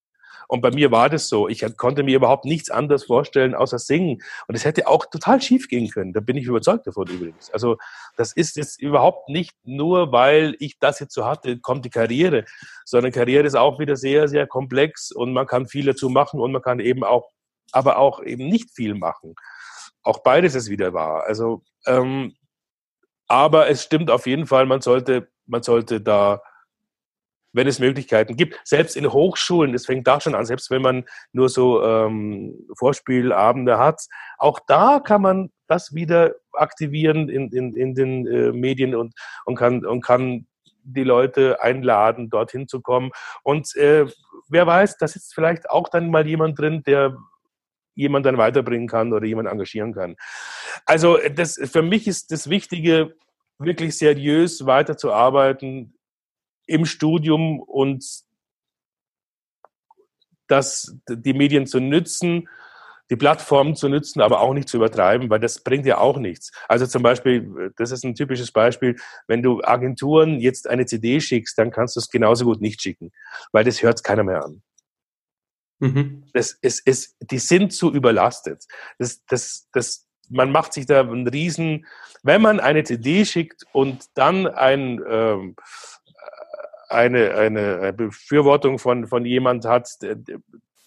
Und 0.51 0.63
bei 0.63 0.73
mir 0.73 0.91
war 0.91 1.09
das 1.09 1.29
so. 1.29 1.49
Ich 1.49 1.65
konnte 1.77 2.03
mir 2.03 2.17
überhaupt 2.17 2.45
nichts 2.45 2.71
anderes 2.71 3.05
vorstellen, 3.05 3.55
außer 3.55 3.79
singen. 3.79 4.21
Und 4.49 4.57
es 4.57 4.65
hätte 4.65 4.89
auch 4.89 5.07
total 5.07 5.41
schief 5.41 5.69
gehen 5.69 5.89
können. 5.89 6.13
Da 6.13 6.19
bin 6.19 6.37
ich 6.37 6.47
überzeugt 6.47 6.89
davon 6.89 7.07
übrigens. 7.07 7.51
Also 7.53 7.77
das 8.17 8.33
ist 8.33 8.57
jetzt 8.57 8.83
überhaupt 8.83 9.29
nicht 9.29 9.55
nur, 9.63 10.11
weil 10.11 10.57
ich 10.59 10.81
das 10.81 10.99
jetzt 10.99 11.15
so 11.15 11.25
hatte, 11.25 11.61
kommt 11.61 11.85
die 11.85 11.91
Karriere, 11.91 12.47
sondern 12.85 13.13
Karriere 13.13 13.47
ist 13.47 13.55
auch 13.55 13.79
wieder 13.79 13.95
sehr, 13.95 14.27
sehr 14.27 14.49
komplex 14.49 15.13
und 15.13 15.33
man 15.33 15.47
kann 15.47 15.69
viel 15.69 15.87
dazu 15.87 16.09
machen 16.09 16.41
und 16.41 16.51
man 16.51 16.63
kann 16.63 16.81
eben 16.81 17.05
auch, 17.05 17.31
aber 17.71 17.99
auch 17.99 18.21
eben 18.21 18.49
nicht 18.49 18.73
viel 18.73 18.97
machen. 18.97 19.37
Auch 20.03 20.25
beides 20.25 20.57
ist 20.57 20.69
wieder 20.69 20.93
wahr. 20.93 21.23
Also, 21.29 21.63
ähm, 21.87 22.35
aber 23.29 23.71
es 23.71 23.85
stimmt 23.85 24.11
auf 24.11 24.27
jeden 24.27 24.49
Fall, 24.49 24.67
man 24.67 24.81
sollte, 24.81 25.29
man 25.47 25.63
sollte 25.63 26.01
da 26.01 26.43
wenn 27.53 27.67
es 27.67 27.79
Möglichkeiten 27.79 28.37
gibt. 28.37 28.61
Selbst 28.65 28.97
in 28.97 29.13
Hochschulen, 29.13 29.73
das 29.73 29.87
fängt 29.87 30.07
da 30.07 30.21
schon 30.21 30.35
an, 30.35 30.47
selbst 30.47 30.71
wenn 30.71 30.83
man 30.83 31.05
nur 31.33 31.49
so 31.49 31.83
ähm, 31.85 32.67
Vorspielabende 32.77 33.79
hat, 33.79 34.03
auch 34.39 34.61
da 34.67 35.01
kann 35.01 35.23
man 35.23 35.51
das 35.67 35.95
wieder 35.95 36.35
aktivieren 36.53 37.29
in, 37.29 37.51
in, 37.51 37.75
in 37.75 37.95
den 37.95 38.27
äh, 38.27 38.53
Medien 38.53 38.95
und, 38.95 39.15
und, 39.45 39.57
kann, 39.57 39.85
und 39.85 40.03
kann 40.03 40.47
die 40.83 41.05
Leute 41.05 41.63
einladen, 41.63 42.31
dorthin 42.31 42.69
zu 42.69 42.81
kommen. 42.81 43.11
Und 43.43 43.75
äh, 43.77 44.07
wer 44.49 44.67
weiß, 44.67 44.97
da 44.99 45.07
sitzt 45.07 45.35
vielleicht 45.35 45.71
auch 45.71 45.89
dann 45.89 46.11
mal 46.11 46.27
jemand 46.27 46.59
drin, 46.59 46.83
der 46.85 47.17
jemand 47.95 48.27
dann 48.27 48.39
weiterbringen 48.39 48.89
kann 48.89 49.13
oder 49.13 49.27
jemand 49.27 49.49
engagieren 49.49 49.93
kann. 49.93 50.17
Also 50.87 51.19
das, 51.35 51.61
für 51.71 51.83
mich 51.83 52.07
ist 52.09 52.33
das 52.33 52.49
Wichtige, 52.49 53.15
wirklich 53.59 53.99
seriös 53.99 54.65
weiterzuarbeiten, 54.65 55.95
im 56.71 56.87
Studium 56.87 57.61
und 57.61 58.05
das, 60.47 60.97
die 61.09 61.35
Medien 61.35 61.67
zu 61.67 61.81
nützen, 61.81 62.49
die 63.11 63.17
Plattformen 63.17 63.75
zu 63.75 63.89
nützen, 63.89 64.21
aber 64.21 64.41
auch 64.41 64.55
nicht 64.55 64.69
zu 64.69 64.77
übertreiben, 64.77 65.29
weil 65.31 65.41
das 65.41 65.63
bringt 65.65 65.85
ja 65.85 65.99
auch 65.99 66.17
nichts. 66.17 66.53
Also 66.69 66.87
zum 66.87 67.03
Beispiel, 67.03 67.73
das 67.77 67.91
ist 67.91 68.05
ein 68.05 68.15
typisches 68.15 68.53
Beispiel, 68.53 68.97
wenn 69.27 69.43
du 69.43 69.63
Agenturen 69.63 70.39
jetzt 70.39 70.69
eine 70.69 70.87
CD 70.87 71.21
schickst, 71.21 71.59
dann 71.59 71.73
kannst 71.73 71.97
du 71.97 72.01
es 72.01 72.09
genauso 72.09 72.45
gut 72.45 72.61
nicht 72.61 72.81
schicken, 72.81 73.11
weil 73.53 73.65
das 73.65 73.83
hört 73.83 74.05
keiner 74.05 74.23
mehr 74.23 74.45
an. 74.45 74.63
Mhm. 75.81 76.25
Das, 76.35 76.57
es, 76.63 76.81
es, 76.85 77.17
die 77.21 77.39
sind 77.39 77.73
zu 77.73 77.93
überlastet. 77.93 78.65
Das, 78.99 79.25
das, 79.27 79.69
das, 79.73 80.07
man 80.29 80.53
macht 80.53 80.73
sich 80.73 80.87
da 80.87 81.01
einen 81.01 81.27
riesen, 81.27 81.87
wenn 82.23 82.43
man 82.43 82.61
eine 82.61 82.85
CD 82.85 83.25
schickt 83.25 83.65
und 83.73 84.05
dann 84.15 84.47
ein, 84.47 85.01
ähm, 85.09 85.57
eine, 86.91 87.35
eine 87.35 87.93
Befürwortung 87.93 88.79
von, 88.79 89.07
von 89.07 89.25
jemand 89.25 89.65
hat, 89.65 89.89
der, 90.03 90.17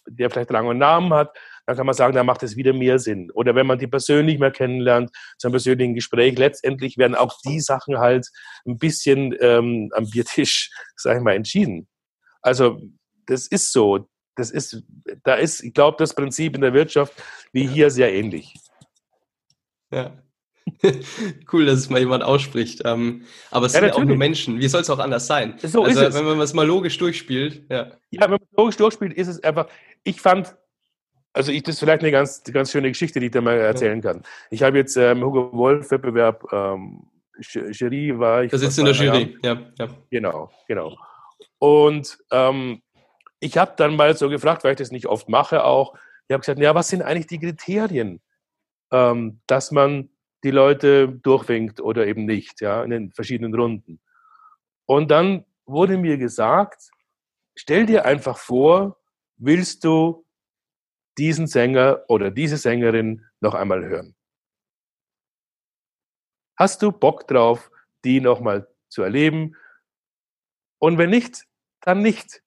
der 0.07 0.29
vielleicht 0.29 0.51
lange 0.51 0.75
Namen 0.75 1.13
hat, 1.13 1.35
dann 1.65 1.77
kann 1.77 1.85
man 1.85 1.95
sagen, 1.95 2.13
da 2.13 2.23
macht 2.23 2.43
es 2.43 2.55
wieder 2.55 2.73
mehr 2.73 2.99
Sinn. 2.99 3.31
Oder 3.31 3.55
wenn 3.55 3.67
man 3.67 3.79
die 3.79 3.87
persönlich 3.87 4.37
mehr 4.37 4.51
kennenlernt, 4.51 5.11
zu 5.37 5.47
einem 5.47 5.53
persönlichen 5.53 5.93
Gespräch, 5.93 6.37
letztendlich 6.37 6.97
werden 6.97 7.15
auch 7.15 7.39
die 7.45 7.59
Sachen 7.61 7.99
halt 7.99 8.29
ein 8.65 8.77
bisschen 8.77 9.35
ähm, 9.39 9.89
am 9.93 10.09
Biertisch, 10.09 10.71
sag 10.95 11.17
ich 11.17 11.23
mal, 11.23 11.35
entschieden. 11.35 11.87
Also 12.41 12.81
das 13.25 13.47
ist 13.47 13.71
so. 13.71 14.09
Das 14.35 14.49
ist, 14.49 14.83
da 15.23 15.35
ist, 15.35 15.63
ich 15.63 15.73
glaube, 15.73 15.97
das 15.99 16.15
Prinzip 16.15 16.55
in 16.55 16.61
der 16.61 16.73
Wirtschaft 16.73 17.13
wie 17.51 17.67
hier 17.67 17.91
sehr 17.91 18.11
ähnlich. 18.11 18.55
Ja. 19.91 20.22
cool, 21.53 21.65
dass 21.65 21.79
es 21.79 21.89
mal 21.89 21.99
jemand 21.99 22.23
ausspricht. 22.23 22.81
Ähm, 22.85 23.23
aber 23.51 23.65
es 23.65 23.73
ja, 23.73 23.79
sind 23.79 23.89
ja 23.89 23.95
auch 23.95 24.03
nur 24.03 24.17
Menschen. 24.17 24.59
Wie 24.59 24.67
soll 24.67 24.81
es 24.81 24.89
auch 24.89 24.99
anders 24.99 25.27
sein? 25.27 25.55
So 25.57 25.83
also. 25.83 26.01
Wenn 26.01 26.25
man 26.25 26.39
es 26.41 26.53
mal 26.53 26.65
logisch 26.65 26.97
durchspielt. 26.97 27.63
Ja. 27.69 27.91
ja, 28.11 28.21
wenn 28.21 28.31
man 28.31 28.39
es 28.41 28.57
logisch 28.57 28.77
durchspielt, 28.77 29.13
ist 29.13 29.27
es 29.27 29.43
einfach. 29.43 29.67
Ich 30.03 30.21
fand, 30.21 30.55
also 31.33 31.51
ich, 31.51 31.63
das 31.63 31.75
ist 31.75 31.79
vielleicht 31.79 32.01
eine 32.01 32.11
ganz, 32.11 32.43
ganz 32.43 32.71
schöne 32.71 32.89
Geschichte, 32.89 33.19
die 33.19 33.27
ich 33.27 33.31
da 33.31 33.41
mal 33.41 33.57
erzählen 33.57 34.01
ja. 34.01 34.13
kann. 34.13 34.23
Ich 34.49 34.63
habe 34.63 34.77
jetzt 34.77 34.95
ähm, 34.97 35.23
Hugo 35.23 35.51
Wolf-Wettbewerb, 35.53 36.45
ähm, 36.51 37.07
Jury 37.39 38.17
war 38.17 38.43
ich. 38.43 38.51
Da 38.51 38.57
sitzt 38.57 38.77
in 38.79 38.85
der 38.85 38.93
Jury, 38.93 39.37
ja, 39.43 39.59
ja. 39.77 39.87
Genau, 40.11 40.51
genau. 40.67 40.97
Und 41.57 42.17
ähm, 42.31 42.81
ich 43.39 43.57
habe 43.57 43.73
dann 43.75 43.95
mal 43.95 44.15
so 44.15 44.29
gefragt, 44.29 44.63
weil 44.63 44.71
ich 44.71 44.77
das 44.77 44.91
nicht 44.91 45.07
oft 45.07 45.27
mache 45.29 45.63
auch, 45.63 45.95
ich 46.27 46.33
habe 46.33 46.41
gesagt, 46.41 46.59
ja, 46.59 46.73
was 46.73 46.87
sind 46.87 47.01
eigentlich 47.01 47.27
die 47.27 47.39
Kriterien, 47.39 48.21
ähm, 48.91 49.41
dass 49.47 49.71
man 49.71 50.09
die 50.43 50.51
Leute 50.51 51.07
durchwinkt 51.07 51.79
oder 51.79 52.05
eben 52.05 52.25
nicht, 52.25 52.61
ja, 52.61 52.83
in 52.83 52.89
den 52.89 53.11
verschiedenen 53.11 53.55
Runden. 53.55 54.01
Und 54.85 55.09
dann 55.09 55.45
wurde 55.65 55.97
mir 55.97 56.17
gesagt, 56.17 56.91
stell 57.55 57.85
dir 57.85 58.05
einfach 58.05 58.37
vor, 58.37 58.99
willst 59.37 59.83
du 59.83 60.25
diesen 61.17 61.47
Sänger 61.47 62.03
oder 62.07 62.31
diese 62.31 62.57
Sängerin 62.57 63.25
noch 63.39 63.53
einmal 63.53 63.85
hören? 63.85 64.15
Hast 66.57 66.81
du 66.81 66.91
Bock 66.91 67.27
drauf, 67.27 67.71
die 68.03 68.19
nochmal 68.19 68.67
zu 68.89 69.01
erleben? 69.01 69.55
Und 70.79 70.97
wenn 70.97 71.09
nicht, 71.09 71.45
dann 71.81 72.01
nicht. 72.01 72.43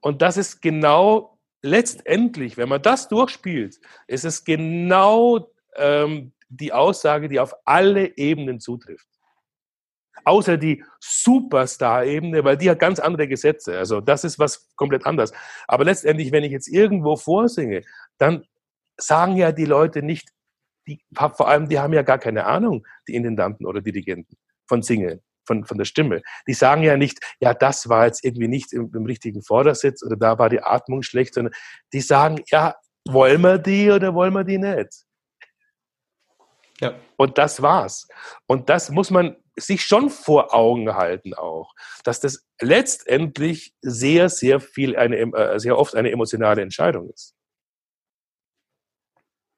Und 0.00 0.22
das 0.22 0.36
ist 0.36 0.60
genau 0.60 1.38
letztendlich, 1.62 2.56
wenn 2.56 2.68
man 2.68 2.82
das 2.82 3.08
durchspielt, 3.08 3.80
ist 4.06 4.24
es 4.24 4.44
genau 4.44 5.52
ähm, 5.74 6.32
die 6.48 6.72
Aussage, 6.72 7.28
die 7.28 7.40
auf 7.40 7.54
alle 7.64 8.16
Ebenen 8.16 8.60
zutrifft. 8.60 9.06
Außer 10.24 10.56
die 10.56 10.84
Superstar-Ebene, 11.00 12.44
weil 12.44 12.56
die 12.56 12.70
hat 12.70 12.80
ganz 12.80 12.98
andere 12.98 13.28
Gesetze. 13.28 13.78
Also 13.78 14.00
das 14.00 14.24
ist 14.24 14.38
was 14.38 14.68
komplett 14.74 15.06
anderes. 15.06 15.32
Aber 15.66 15.84
letztendlich, 15.84 16.32
wenn 16.32 16.44
ich 16.44 16.52
jetzt 16.52 16.68
irgendwo 16.68 17.16
vorsinge, 17.16 17.82
dann 18.18 18.44
sagen 18.96 19.36
ja 19.36 19.52
die 19.52 19.64
Leute 19.64 20.02
nicht, 20.02 20.30
die, 20.86 21.00
vor 21.14 21.48
allem, 21.48 21.68
die 21.68 21.78
haben 21.78 21.92
ja 21.92 22.02
gar 22.02 22.18
keine 22.18 22.46
Ahnung, 22.46 22.86
die 23.06 23.14
Intendanten 23.14 23.66
oder 23.66 23.80
Dirigenten 23.80 24.36
von 24.66 24.82
Singen, 24.82 25.20
von, 25.46 25.64
von 25.64 25.78
der 25.78 25.84
Stimme. 25.84 26.22
Die 26.46 26.54
sagen 26.54 26.82
ja 26.82 26.96
nicht, 26.96 27.20
ja, 27.40 27.54
das 27.54 27.88
war 27.88 28.06
jetzt 28.06 28.24
irgendwie 28.24 28.48
nicht 28.48 28.72
im, 28.72 28.90
im 28.94 29.04
richtigen 29.04 29.42
Vordersitz 29.42 30.02
oder 30.02 30.16
da 30.16 30.38
war 30.38 30.48
die 30.48 30.62
Atmung 30.62 31.02
schlecht, 31.02 31.34
sondern 31.34 31.54
die 31.92 32.00
sagen, 32.00 32.42
ja, 32.50 32.74
wollen 33.06 33.42
wir 33.42 33.58
die 33.58 33.90
oder 33.90 34.14
wollen 34.14 34.34
wir 34.34 34.44
die 34.44 34.58
nicht? 34.58 35.07
Ja. 36.80 36.94
Und 37.16 37.38
das 37.38 37.62
war's. 37.62 38.08
Und 38.46 38.68
das 38.68 38.90
muss 38.90 39.10
man 39.10 39.36
sich 39.56 39.82
schon 39.82 40.10
vor 40.10 40.54
Augen 40.54 40.94
halten 40.94 41.34
auch, 41.34 41.74
dass 42.04 42.20
das 42.20 42.46
letztendlich 42.60 43.74
sehr, 43.82 44.28
sehr 44.28 44.60
viel 44.60 44.96
eine, 44.96 45.16
äh, 45.16 45.58
sehr 45.58 45.76
oft 45.76 45.94
eine 45.94 46.10
emotionale 46.10 46.62
Entscheidung 46.62 47.10
ist. 47.10 47.34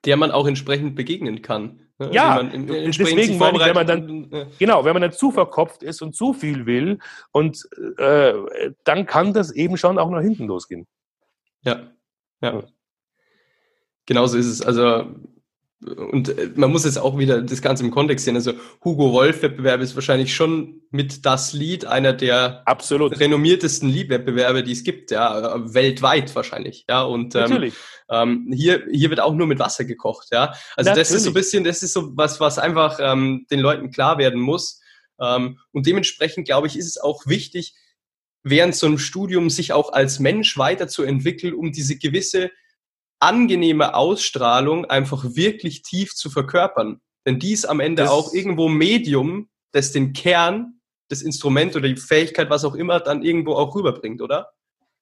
Der 0.06 0.16
man 0.16 0.30
auch 0.30 0.46
entsprechend 0.46 0.96
begegnen 0.96 1.42
kann. 1.42 1.90
Ne? 1.98 2.10
Ja, 2.12 2.42
deswegen 2.42 3.36
meine 3.36 3.58
ich, 3.58 3.64
wenn 3.66 3.74
man 3.74 3.86
dann, 3.86 4.30
ja. 4.30 4.46
genau, 4.58 4.84
wenn 4.86 4.94
man 4.94 5.02
dann 5.02 5.12
zu 5.12 5.30
verkopft 5.30 5.82
ist 5.82 6.00
und 6.00 6.16
zu 6.16 6.32
viel 6.32 6.64
will 6.64 6.98
und 7.32 7.68
äh, 7.98 8.32
dann 8.84 9.04
kann 9.04 9.34
das 9.34 9.52
eben 9.52 9.76
schon 9.76 9.98
auch 9.98 10.08
nach 10.08 10.22
hinten 10.22 10.46
losgehen. 10.46 10.86
Ja, 11.62 11.90
ja. 12.40 12.64
Genauso 14.06 14.38
ist 14.38 14.46
es. 14.46 14.62
Also 14.62 15.14
und 15.86 16.28
äh, 16.28 16.50
man 16.56 16.70
muss 16.70 16.84
jetzt 16.84 16.98
auch 16.98 17.18
wieder 17.18 17.40
das 17.40 17.62
Ganze 17.62 17.84
im 17.84 17.90
Kontext 17.90 18.24
sehen. 18.24 18.36
Also 18.36 18.52
Hugo 18.84 19.12
Wolf-Wettbewerb 19.12 19.80
ist 19.80 19.94
wahrscheinlich 19.94 20.34
schon 20.34 20.82
mit 20.90 21.24
das 21.24 21.52
Lied 21.52 21.86
einer 21.86 22.12
der 22.12 22.62
Absolut. 22.66 23.18
renommiertesten 23.18 23.88
Liedwettbewerbe, 23.88 24.62
die 24.62 24.72
es 24.72 24.84
gibt, 24.84 25.10
ja, 25.10 25.54
weltweit 25.72 26.34
wahrscheinlich. 26.34 26.84
Ja, 26.88 27.02
und 27.02 27.34
ähm, 27.34 27.72
ähm, 28.10 28.52
hier, 28.54 28.84
hier 28.90 29.08
wird 29.10 29.20
auch 29.20 29.34
nur 29.34 29.46
mit 29.46 29.58
Wasser 29.58 29.84
gekocht, 29.84 30.28
ja. 30.32 30.52
Also 30.76 30.90
Natürlich. 30.90 31.08
das 31.08 31.10
ist 31.12 31.24
so 31.24 31.30
ein 31.30 31.34
bisschen, 31.34 31.64
das 31.64 31.82
ist 31.82 31.94
so 31.94 32.16
was, 32.16 32.40
was 32.40 32.58
einfach 32.58 32.98
ähm, 33.00 33.46
den 33.50 33.60
Leuten 33.60 33.90
klar 33.90 34.18
werden 34.18 34.40
muss. 34.40 34.80
Ähm, 35.18 35.58
und 35.72 35.86
dementsprechend, 35.86 36.46
glaube 36.46 36.66
ich, 36.66 36.76
ist 36.76 36.86
es 36.86 36.98
auch 36.98 37.26
wichtig, 37.26 37.74
während 38.42 38.74
so 38.74 38.86
einem 38.86 38.98
Studium 38.98 39.48
sich 39.48 39.72
auch 39.72 39.92
als 39.92 40.18
Mensch 40.18 40.58
weiterzuentwickeln, 40.58 41.54
um 41.54 41.72
diese 41.72 41.96
gewisse 41.96 42.50
angenehme 43.20 43.94
Ausstrahlung 43.94 44.86
einfach 44.86 45.24
wirklich 45.34 45.82
tief 45.82 46.14
zu 46.14 46.30
verkörpern. 46.30 47.00
Denn 47.26 47.38
dies 47.38 47.64
am 47.64 47.80
Ende 47.80 48.02
das 48.02 48.10
auch 48.10 48.32
irgendwo 48.32 48.68
Medium, 48.68 49.48
das 49.72 49.92
den 49.92 50.12
Kern, 50.12 50.80
das 51.08 51.22
Instrument 51.22 51.76
oder 51.76 51.88
die 51.88 51.96
Fähigkeit, 51.96 52.50
was 52.50 52.64
auch 52.64 52.74
immer, 52.74 53.00
dann 53.00 53.22
irgendwo 53.22 53.54
auch 53.54 53.74
rüberbringt, 53.74 54.22
oder? 54.22 54.50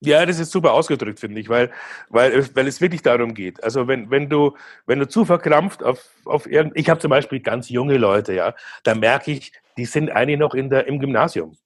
Ja, 0.01 0.25
das 0.25 0.39
ist 0.39 0.53
super 0.53 0.73
ausgedrückt, 0.75 1.19
finde 1.19 1.41
ich, 1.41 1.49
weil, 1.49 1.73
weil, 2.09 2.49
weil 2.55 2.69
es 2.69 2.81
wirklich 2.81 3.03
darum 3.03 3.35
geht. 3.35 3.63
Also 3.65 3.89
wenn, 3.89 4.11
wenn 4.11 4.29
du, 4.29 4.57
wenn 4.87 5.01
du 5.01 5.09
zu 5.09 5.25
verkrampft 5.25 5.83
auf, 5.83 6.09
auf 6.25 6.47
irgend, 6.47 6.77
ich 6.77 6.89
habe 6.89 7.01
zum 7.01 7.11
Beispiel 7.11 7.41
ganz 7.41 7.69
junge 7.69 7.99
Leute, 7.99 8.33
ja, 8.33 8.55
da 8.85 8.95
merke 8.95 9.33
ich, 9.33 9.53
die 9.77 9.87
sind 9.87 10.11
eigentlich 10.11 10.39
noch 10.39 10.55
in 10.55 10.71
der, 10.71 10.87
im 10.87 11.01
Gymnasium. 11.01 11.57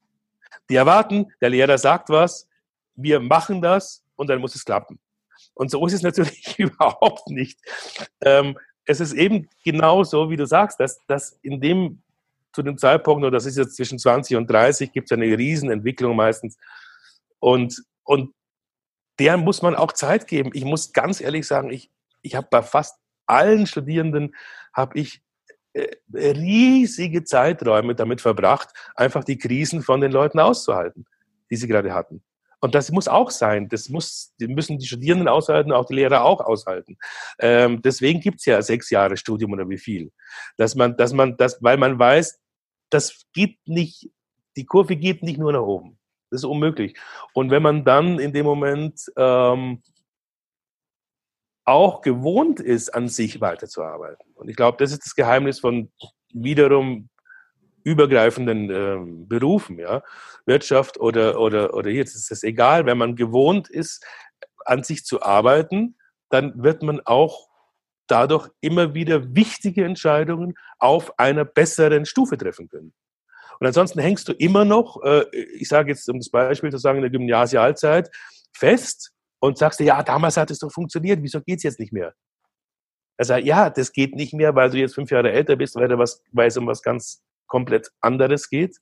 Die 0.70 0.76
erwarten, 0.76 1.30
der 1.42 1.50
Lehrer 1.50 1.76
sagt 1.76 2.08
was, 2.08 2.48
wir 2.94 3.20
machen 3.20 3.60
das 3.60 4.02
und 4.16 4.28
dann 4.28 4.40
muss 4.40 4.54
es 4.54 4.64
klappen. 4.64 4.98
Und 5.54 5.70
so 5.70 5.86
ist 5.86 5.92
es 5.92 6.02
natürlich 6.02 6.58
überhaupt 6.58 7.28
nicht. 7.28 7.58
Ähm, 8.20 8.58
es 8.84 9.00
ist 9.00 9.12
eben 9.12 9.48
genau 9.64 10.04
so, 10.04 10.30
wie 10.30 10.36
du 10.36 10.46
sagst, 10.46 10.80
dass, 10.80 11.04
dass 11.06 11.38
in 11.42 11.60
dem, 11.60 12.02
zu 12.52 12.62
dem 12.62 12.78
Zeitpunkt, 12.78 13.22
oder 13.22 13.30
das 13.30 13.46
ist 13.46 13.56
jetzt 13.56 13.76
zwischen 13.76 13.98
20 13.98 14.36
und 14.36 14.50
30, 14.50 14.92
gibt 14.92 15.10
es 15.10 15.16
eine 15.16 15.26
Riesenentwicklung 15.26 16.16
meistens. 16.16 16.56
Und, 17.38 17.82
und 18.04 18.34
der 19.18 19.36
muss 19.36 19.62
man 19.62 19.74
auch 19.74 19.92
Zeit 19.92 20.26
geben. 20.26 20.50
Ich 20.54 20.64
muss 20.64 20.92
ganz 20.92 21.20
ehrlich 21.20 21.46
sagen, 21.46 21.70
ich, 21.70 21.90
ich 22.22 22.34
habe 22.34 22.48
bei 22.50 22.62
fast 22.62 22.96
allen 23.26 23.66
Studierenden, 23.66 24.34
habe 24.72 24.98
ich 24.98 25.22
äh, 25.74 25.88
riesige 26.12 27.24
Zeiträume 27.24 27.94
damit 27.94 28.20
verbracht, 28.20 28.70
einfach 28.94 29.24
die 29.24 29.38
Krisen 29.38 29.82
von 29.82 30.00
den 30.00 30.12
Leuten 30.12 30.38
auszuhalten, 30.38 31.06
die 31.50 31.56
sie 31.56 31.68
gerade 31.68 31.94
hatten. 31.94 32.22
Und 32.62 32.77
das 32.77 32.92
muss 32.92 33.09
auch 33.09 33.31
sein. 33.31 33.68
Das 33.68 33.88
muss, 33.88 34.33
die 34.38 34.46
müssen 34.46 34.79
die 34.79 34.87
Studierenden 34.87 35.27
aushalten, 35.27 35.72
auch 35.72 35.85
die 35.85 35.94
Lehrer 35.94 36.25
auch 36.25 36.40
aushalten. 36.40 36.96
Ähm, 37.40 37.83
deswegen 37.83 38.20
gibt's 38.20 38.46
ja 38.46 38.62
sechs 38.62 38.88
Jahre 38.88 39.16
Studium 39.16 39.53
oder 39.53 39.68
wie 39.68 39.79
viel. 39.79 40.12
Dass 40.57 40.77
man, 40.77 40.96
dass 40.96 41.12
man, 41.12 41.37
das, 41.37 41.61
weil 41.61 41.77
man 41.77 41.98
weiß, 41.98 42.40
das 42.88 43.25
geht 43.33 43.59
nicht, 43.66 44.11
die 44.57 44.64
Kurve 44.64 44.94
geht 44.94 45.25
nicht 45.25 45.38
nur 45.38 45.53
nach 45.53 45.62
oben. 45.62 45.98
Das 46.31 46.42
ist 46.42 46.44
unmöglich. 46.44 46.96
Und 47.35 47.51
wenn 47.51 47.62
man 47.62 47.85
dann 47.85 48.20
in 48.20 48.33
dem 48.33 48.46
Moment 48.46 49.11
ähm, 49.16 49.83
auch 51.64 52.01
gewohnt 52.01 52.61
ist, 52.61 52.90
an 52.90 53.09
sich 53.09 53.40
weiterzuarbeiten. 53.40 54.33
Und 54.35 54.48
ich 54.48 54.57
glaube, 54.57 54.79
das 54.79 54.92
ist 54.92 55.05
das 55.05 55.14
Geheimnis 55.16 55.59
von 55.59 55.90
wiederum 56.33 57.09
übergreifenden 57.84 58.70
äh, 58.70 59.26
Berufen, 59.26 59.78
ja, 59.78 60.02
Wirtschaft 60.46 60.98
oder, 60.98 61.40
oder, 61.40 61.74
oder 61.74 61.90
jetzt 61.90 62.14
ist 62.14 62.30
es 62.30 62.42
egal, 62.42 62.86
wenn 62.86 62.98
man 62.98 63.16
gewohnt 63.16 63.68
ist, 63.70 64.04
an 64.64 64.82
sich 64.82 65.04
zu 65.04 65.22
arbeiten, 65.22 65.96
dann 66.28 66.62
wird 66.62 66.82
man 66.82 67.00
auch 67.00 67.48
dadurch 68.06 68.48
immer 68.60 68.94
wieder 68.94 69.34
wichtige 69.34 69.84
Entscheidungen 69.84 70.54
auf 70.78 71.18
einer 71.18 71.44
besseren 71.44 72.04
Stufe 72.04 72.36
treffen 72.36 72.68
können. 72.68 72.92
Und 73.60 73.66
ansonsten 73.66 74.00
hängst 74.00 74.28
du 74.28 74.32
immer 74.32 74.64
noch, 74.64 75.02
äh, 75.04 75.24
ich 75.32 75.68
sage 75.68 75.90
jetzt, 75.90 76.08
um 76.08 76.18
das 76.18 76.30
Beispiel 76.30 76.70
zu 76.70 76.78
sagen, 76.78 76.98
in 76.98 77.02
der 77.02 77.10
Gymnasialzeit, 77.10 78.10
fest 78.52 79.12
und 79.40 79.58
sagst 79.58 79.80
dir, 79.80 79.84
ja, 79.84 80.02
damals 80.02 80.36
hat 80.36 80.50
es 80.50 80.58
doch 80.58 80.72
funktioniert, 80.72 81.22
wieso 81.22 81.40
geht 81.40 81.58
es 81.58 81.62
jetzt 81.62 81.80
nicht 81.80 81.92
mehr? 81.92 82.14
Er 83.16 83.24
sagt, 83.24 83.44
ja, 83.44 83.70
das 83.70 83.92
geht 83.92 84.14
nicht 84.14 84.34
mehr, 84.34 84.54
weil 84.54 84.70
du 84.70 84.78
jetzt 84.78 84.94
fünf 84.94 85.10
Jahre 85.10 85.30
älter 85.30 85.56
bist, 85.56 85.76
weil 85.76 85.88
du 85.88 85.96
was, 85.98 86.22
weil 86.32 86.48
es 86.48 86.56
um 86.56 86.66
was 86.66 86.82
ganz 86.82 87.22
komplett 87.52 87.90
anderes 88.00 88.48
geht 88.48 88.78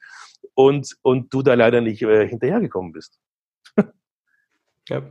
und, 0.55 0.97
und 1.03 1.35
du 1.35 1.43
da 1.43 1.55
leider 1.55 1.81
nicht 1.81 2.03
äh, 2.03 2.29
hinterhergekommen 2.29 2.93
bist. 2.93 3.19
ja. 4.89 5.03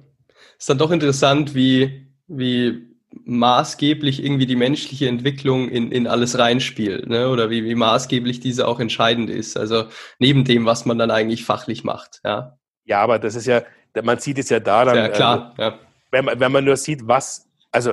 Ist 0.58 0.70
dann 0.70 0.78
doch 0.78 0.92
interessant, 0.92 1.54
wie, 1.54 2.08
wie 2.28 2.88
maßgeblich 3.26 4.24
irgendwie 4.24 4.46
die 4.46 4.56
menschliche 4.56 5.10
Entwicklung 5.10 5.68
in, 5.68 5.92
in 5.92 6.08
alles 6.08 6.40
reinspielt, 6.40 7.10
ne? 7.10 7.28
oder 7.30 7.50
wie, 7.50 7.66
wie 7.66 7.76
maßgeblich 7.76 8.40
diese 8.40 8.66
auch 8.66 8.80
entscheidend 8.80 9.30
ist. 9.30 9.58
Also 9.58 9.88
neben 10.20 10.46
dem, 10.46 10.66
was 10.66 10.86
man 10.86 10.98
dann 10.98 11.12
eigentlich 11.12 11.44
fachlich 11.44 11.84
macht. 11.84 12.22
Ja, 12.24 12.58
ja 12.86 13.02
aber 13.02 13.20
das 13.20 13.36
ist 13.36 13.46
ja, 13.46 13.64
man 14.02 14.20
sieht 14.20 14.40
es 14.40 14.50
ja 14.50 14.62
daran, 14.62 14.96
ja, 14.96 15.10
klar, 15.10 15.54
äh, 15.58 15.62
ja. 15.64 15.80
Wenn, 16.12 16.26
man, 16.26 16.40
wenn 16.40 16.52
man 16.52 16.64
nur 16.64 16.78
sieht, 16.78 17.08
was, 17.08 17.50
also 17.72 17.92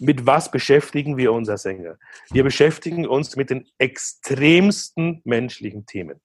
mit 0.00 0.26
was 0.26 0.50
beschäftigen 0.50 1.16
wir 1.16 1.32
uns 1.32 1.48
als 1.48 1.62
Sänger? 1.62 1.98
Wir 2.30 2.44
beschäftigen 2.44 3.06
uns 3.06 3.36
mit 3.36 3.50
den 3.50 3.68
extremsten 3.78 5.20
menschlichen 5.24 5.86
Themen. 5.86 6.20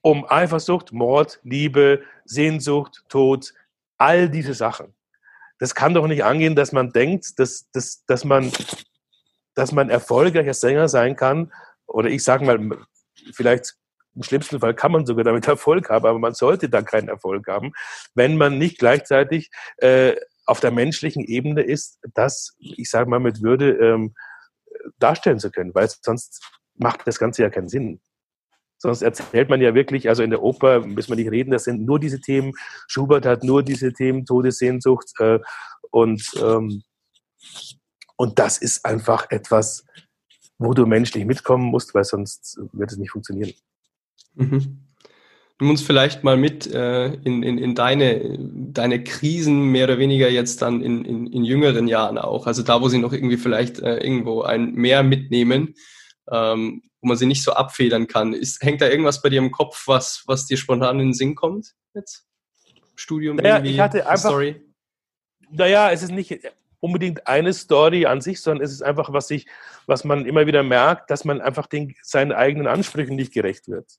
Um 0.00 0.24
Eifersucht, 0.28 0.92
Mord, 0.92 1.40
Liebe, 1.42 2.02
Sehnsucht, 2.24 3.04
Tod, 3.08 3.52
all 3.98 4.28
diese 4.28 4.54
Sachen. 4.54 4.94
Das 5.58 5.74
kann 5.74 5.94
doch 5.94 6.06
nicht 6.06 6.22
angehen, 6.22 6.54
dass 6.54 6.72
man 6.72 6.92
denkt, 6.92 7.38
dass, 7.38 7.70
dass, 7.72 8.04
dass 8.06 8.24
man 8.24 8.52
dass 9.56 9.72
man 9.72 9.90
erfolgreicher 9.90 10.54
Sänger 10.54 10.86
sein 10.86 11.16
kann, 11.16 11.52
oder 11.86 12.08
ich 12.08 12.22
sage 12.22 12.44
mal, 12.44 12.78
vielleicht 13.32 13.74
im 14.14 14.22
schlimmsten 14.22 14.60
Fall 14.60 14.74
kann 14.74 14.92
man 14.92 15.06
sogar 15.06 15.24
damit 15.24 15.48
Erfolg 15.48 15.90
haben, 15.90 16.06
aber 16.06 16.18
man 16.18 16.34
sollte 16.34 16.68
da 16.68 16.82
keinen 16.82 17.08
Erfolg 17.08 17.48
haben, 17.48 17.72
wenn 18.14 18.36
man 18.36 18.58
nicht 18.58 18.78
gleichzeitig 18.78 19.50
äh, 19.78 20.14
auf 20.46 20.60
der 20.60 20.70
menschlichen 20.70 21.24
Ebene 21.24 21.62
ist, 21.62 21.98
das, 22.14 22.54
ich 22.58 22.88
sage 22.88 23.10
mal, 23.10 23.20
mit 23.20 23.42
Würde 23.42 23.72
ähm, 23.72 24.14
darstellen 24.98 25.40
zu 25.40 25.50
können, 25.50 25.74
weil 25.74 25.88
sonst 25.88 26.42
macht 26.74 27.06
das 27.06 27.18
Ganze 27.18 27.42
ja 27.42 27.50
keinen 27.50 27.68
Sinn. 27.68 28.00
Sonst 28.78 29.02
erzählt 29.02 29.48
man 29.48 29.60
ja 29.60 29.74
wirklich, 29.74 30.08
also 30.08 30.22
in 30.22 30.30
der 30.30 30.42
Oper 30.42 30.80
müssen 30.86 31.10
wir 31.10 31.16
nicht 31.16 31.30
reden, 31.30 31.50
das 31.50 31.64
sind 31.64 31.84
nur 31.84 31.98
diese 31.98 32.20
Themen. 32.20 32.52
Schubert 32.86 33.24
hat 33.24 33.42
nur 33.42 33.62
diese 33.62 33.92
Themen, 33.92 34.26
Todessehnsucht. 34.26 35.08
Äh, 35.18 35.40
und, 35.90 36.22
ähm, 36.40 36.82
und 38.16 38.38
das 38.38 38.58
ist 38.58 38.84
einfach 38.84 39.30
etwas, 39.30 39.84
wo 40.58 40.74
du 40.74 40.86
menschlich 40.86 41.24
mitkommen 41.24 41.64
musst, 41.64 41.94
weil 41.94 42.04
sonst 42.04 42.58
wird 42.72 42.92
es 42.92 42.98
nicht 42.98 43.10
funktionieren. 43.10 43.52
Mhm. 44.34 44.85
Nimm 45.58 45.70
uns 45.70 45.80
vielleicht 45.80 46.22
mal 46.22 46.36
mit 46.36 46.66
äh, 46.66 47.06
in, 47.06 47.42
in, 47.42 47.56
in 47.56 47.74
deine, 47.74 48.38
deine 48.38 49.02
Krisen, 49.02 49.70
mehr 49.70 49.84
oder 49.84 49.98
weniger 49.98 50.28
jetzt 50.28 50.60
dann 50.60 50.82
in, 50.82 51.04
in, 51.04 51.26
in 51.28 51.44
jüngeren 51.44 51.88
Jahren 51.88 52.18
auch. 52.18 52.46
Also 52.46 52.62
da, 52.62 52.82
wo 52.82 52.88
sie 52.88 52.98
noch 52.98 53.14
irgendwie 53.14 53.38
vielleicht 53.38 53.78
äh, 53.78 53.96
irgendwo 53.96 54.42
ein 54.42 54.72
Mehr 54.72 55.02
mitnehmen, 55.02 55.74
ähm, 56.30 56.82
wo 57.00 57.08
man 57.08 57.16
sie 57.16 57.24
nicht 57.24 57.42
so 57.42 57.52
abfedern 57.52 58.06
kann. 58.06 58.34
Ist, 58.34 58.62
hängt 58.62 58.82
da 58.82 58.88
irgendwas 58.88 59.22
bei 59.22 59.30
dir 59.30 59.38
im 59.38 59.50
Kopf, 59.50 59.84
was, 59.86 60.24
was 60.26 60.46
dir 60.46 60.58
spontan 60.58 61.00
in 61.00 61.08
den 61.08 61.14
Sinn 61.14 61.34
kommt 61.34 61.74
jetzt? 61.94 62.26
Studium 62.94 63.36
naja, 63.36 63.56
irgendwie? 63.56 63.72
Ich 63.72 63.80
hatte 63.80 64.06
einfach, 64.06 64.30
Story? 64.30 64.62
Naja, 65.50 65.90
es 65.90 66.02
ist 66.02 66.12
nicht 66.12 66.38
unbedingt 66.80 67.26
eine 67.26 67.52
Story 67.52 68.06
an 68.06 68.20
sich, 68.20 68.40
sondern 68.40 68.64
es 68.64 68.72
ist 68.72 68.82
einfach, 68.82 69.12
was 69.12 69.30
ich, 69.30 69.46
was 69.86 70.04
man 70.04 70.26
immer 70.26 70.46
wieder 70.46 70.62
merkt, 70.62 71.10
dass 71.10 71.24
man 71.24 71.40
einfach 71.40 71.66
den, 71.66 71.94
seinen 72.02 72.32
eigenen 72.32 72.66
Ansprüchen 72.66 73.16
nicht 73.16 73.32
gerecht 73.32 73.68
wird. 73.68 73.98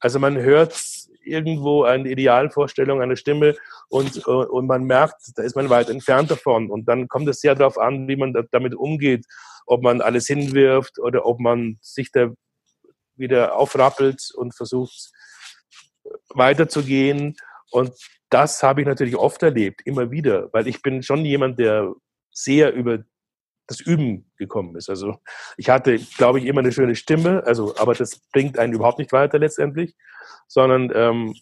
Also 0.00 0.18
man 0.18 0.36
hört 0.38 0.74
irgendwo 1.22 1.84
eine 1.84 2.10
Idealvorstellung, 2.10 3.00
eine 3.00 3.16
Stimme 3.16 3.56
und, 3.88 4.26
und 4.26 4.66
man 4.66 4.84
merkt, 4.84 5.32
da 5.36 5.42
ist 5.42 5.56
man 5.56 5.70
weit 5.70 5.90
entfernt 5.90 6.30
davon. 6.30 6.70
Und 6.70 6.86
dann 6.86 7.08
kommt 7.08 7.28
es 7.28 7.40
sehr 7.40 7.54
darauf 7.54 7.78
an, 7.78 8.08
wie 8.08 8.16
man 8.16 8.34
damit 8.50 8.74
umgeht, 8.74 9.26
ob 9.66 9.82
man 9.82 10.00
alles 10.00 10.26
hinwirft 10.26 10.98
oder 10.98 11.26
ob 11.26 11.38
man 11.40 11.78
sich 11.80 12.10
da 12.10 12.30
wieder 13.14 13.56
aufrappelt 13.56 14.32
und 14.34 14.54
versucht 14.54 15.10
weiterzugehen. 16.30 17.36
Und 17.70 17.92
das 18.30 18.62
habe 18.62 18.80
ich 18.80 18.86
natürlich 18.86 19.16
oft 19.16 19.42
erlebt, 19.42 19.82
immer 19.84 20.10
wieder, 20.10 20.48
weil 20.52 20.66
ich 20.66 20.82
bin 20.82 21.02
schon 21.02 21.24
jemand, 21.24 21.58
der 21.58 21.92
sehr 22.32 22.72
über 22.72 23.00
das 23.70 23.80
Üben 23.80 24.30
gekommen 24.36 24.76
ist. 24.76 24.90
Also 24.90 25.18
ich 25.56 25.70
hatte, 25.70 25.98
glaube 26.16 26.38
ich, 26.38 26.46
immer 26.46 26.60
eine 26.60 26.72
schöne 26.72 26.96
Stimme, 26.96 27.42
also 27.46 27.76
aber 27.76 27.94
das 27.94 28.18
bringt 28.32 28.58
einen 28.58 28.72
überhaupt 28.72 28.98
nicht 28.98 29.12
weiter 29.12 29.38
letztendlich, 29.38 29.94
sondern 30.48 30.90
ähm, 30.94 31.34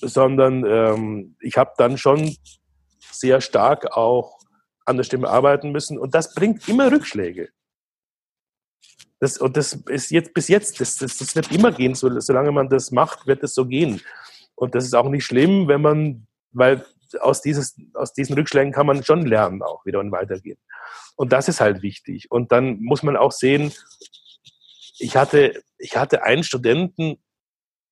sondern 0.00 0.64
ähm, 0.66 1.36
ich 1.40 1.56
habe 1.56 1.72
dann 1.76 1.98
schon 1.98 2.36
sehr 3.10 3.40
stark 3.40 3.96
auch 3.96 4.38
an 4.84 4.96
der 4.96 5.04
Stimme 5.04 5.28
arbeiten 5.28 5.72
müssen 5.72 5.98
und 5.98 6.14
das 6.14 6.34
bringt 6.34 6.68
immer 6.68 6.90
Rückschläge. 6.92 7.48
Das, 9.20 9.38
und 9.38 9.56
das 9.56 9.72
ist 9.72 10.10
jetzt 10.10 10.34
bis 10.34 10.48
jetzt, 10.48 10.80
das, 10.80 10.96
das, 10.96 11.16
das 11.16 11.34
wird 11.34 11.50
immer 11.52 11.72
gehen, 11.72 11.94
so, 11.94 12.20
solange 12.20 12.52
man 12.52 12.68
das 12.68 12.90
macht, 12.90 13.26
wird 13.26 13.42
es 13.42 13.54
so 13.54 13.64
gehen. 13.64 14.02
Und 14.54 14.74
das 14.74 14.84
ist 14.84 14.94
auch 14.94 15.08
nicht 15.08 15.24
schlimm, 15.24 15.68
wenn 15.68 15.80
man, 15.80 16.26
weil 16.52 16.84
aus, 17.20 17.40
dieses, 17.40 17.76
aus 17.94 18.12
diesen 18.12 18.34
Rückschlägen 18.34 18.72
kann 18.72 18.86
man 18.86 19.04
schon 19.04 19.26
lernen 19.26 19.62
auch 19.62 19.84
wieder 19.84 20.00
und 20.00 20.12
weitergehen. 20.12 20.58
Und 21.16 21.32
das 21.32 21.48
ist 21.48 21.60
halt 21.60 21.82
wichtig. 21.82 22.30
Und 22.30 22.52
dann 22.52 22.80
muss 22.80 23.02
man 23.02 23.16
auch 23.16 23.32
sehen, 23.32 23.72
ich 24.98 25.16
hatte, 25.16 25.62
ich 25.78 25.96
hatte 25.96 26.22
einen 26.22 26.44
Studenten, 26.44 27.22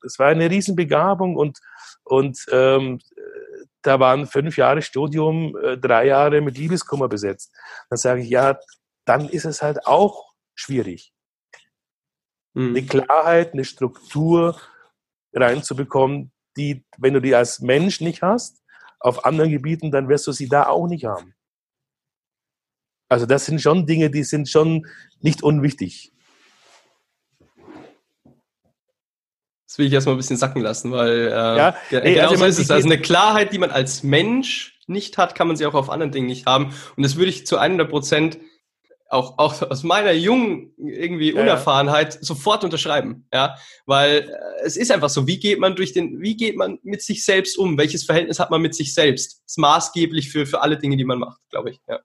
das 0.03 0.19
war 0.19 0.29
eine 0.29 0.51
Riesenbegabung 0.51 1.37
und, 1.37 1.61
und 2.05 2.45
ähm, 2.51 3.01
da 3.83 4.01
waren 4.01 4.27
fünf 4.27 4.57
Jahre 4.57 4.83
Studium, 4.83 5.57
äh, 5.57 5.77
drei 5.77 6.07
Jahre 6.07 6.41
mit 6.41 6.57
Liebeskummer 6.57 7.09
besetzt. 7.09 7.53
Dann 7.91 7.99
sage 7.99 8.23
ich, 8.23 8.31
ja, 8.31 8.59
dann 9.05 9.29
ist 9.29 9.45
es 9.45 9.63
halt 9.63 9.87
auch 9.87 10.33
schwierig. 10.55 11.13
Mhm. 12.55 12.77
Eine 12.77 12.87
Klarheit, 12.87 13.53
eine 13.53 13.65
Struktur 13.65 14.61
reinzubekommen, 15.33 16.33
die, 16.57 16.85
wenn 16.99 17.15
du 17.15 17.21
die 17.21 17.35
als 17.35 17.61
Mensch 17.61 18.01
nicht 18.01 18.23
hast, 18.23 18.62
auf 19.03 19.25
anderen 19.25 19.51
Gebieten, 19.51 19.91
dann 19.91 20.09
wirst 20.09 20.27
du 20.27 20.33
sie 20.33 20.49
da 20.49 20.67
auch 20.67 20.87
nicht 20.87 21.05
haben. 21.05 21.35
Also 23.09 23.27
das 23.27 23.45
sind 23.45 23.61
schon 23.61 23.87
Dinge, 23.87 24.11
die 24.11 24.25
sind 24.25 24.49
schon 24.49 24.87
nicht 25.21 25.43
unwichtig. 25.43 26.13
Das 29.67 29.79
will 29.79 29.87
ich 29.87 29.93
erstmal 29.93 30.15
ein 30.15 30.19
bisschen 30.19 30.37
sacken 30.37 30.61
lassen, 30.61 30.93
weil 30.93 31.29
äh, 31.29 31.31
ja, 31.31 31.77
nee, 31.91 32.15
genau 32.15 32.29
also 32.29 32.37
so 32.37 32.45
ist 32.45 32.59
es. 32.59 32.71
Also 32.71 32.87
eine 32.87 33.01
Klarheit, 33.01 33.53
die 33.53 33.59
man 33.59 33.71
als 33.71 34.03
Mensch 34.03 34.79
nicht 34.87 35.19
hat, 35.19 35.35
kann 35.35 35.47
man 35.47 35.57
sie 35.57 35.67
auch 35.67 35.75
auf 35.75 35.91
anderen 35.91 36.13
Dingen 36.13 36.27
nicht 36.27 36.47
haben. 36.47 36.75
Und 36.97 37.03
das 37.03 37.17
würde 37.17 37.31
ich 37.31 37.47
zu 37.47 37.59
100 37.59 37.89
Prozent 37.89 38.39
auch, 39.13 39.39
auch 39.39 39.61
aus 39.71 39.83
meiner 39.83 40.13
jungen 40.13 40.73
irgendwie 40.79 41.35
Unerfahrenheit 41.35 42.15
ja. 42.15 42.23
sofort 42.23 42.65
unterschreiben, 42.65 43.27
ja, 43.33 43.57
weil 43.85 44.31
äh, 44.31 44.65
es 44.65 44.77
ist 44.77 44.91
einfach 44.91 45.11
so, 45.11 45.27
wie 45.27 45.39
geht 45.39 45.61
man 45.61 45.77
durch 45.77 45.93
den, 45.93 46.23
wie 46.23 46.35
geht 46.35 46.57
man 46.57 46.79
mit 46.83 47.03
sich 47.03 47.25
selbst 47.25 47.59
um? 47.59 47.77
Welches 47.77 48.05
Verhältnis 48.05 48.41
hat 48.41 48.51
man 48.51 48.63
mit 48.63 48.75
sich 48.75 48.95
selbst? 48.95 49.43
Das 49.45 49.53
ist 49.53 49.59
maßgeblich 49.59 50.31
für, 50.31 50.47
für 50.47 50.63
alle 50.63 50.79
Dinge, 50.79 50.97
die 50.97 51.05
man 51.05 51.19
macht, 51.19 51.41
glaube 51.51 51.71
ich, 51.71 51.81
ja. 51.87 52.01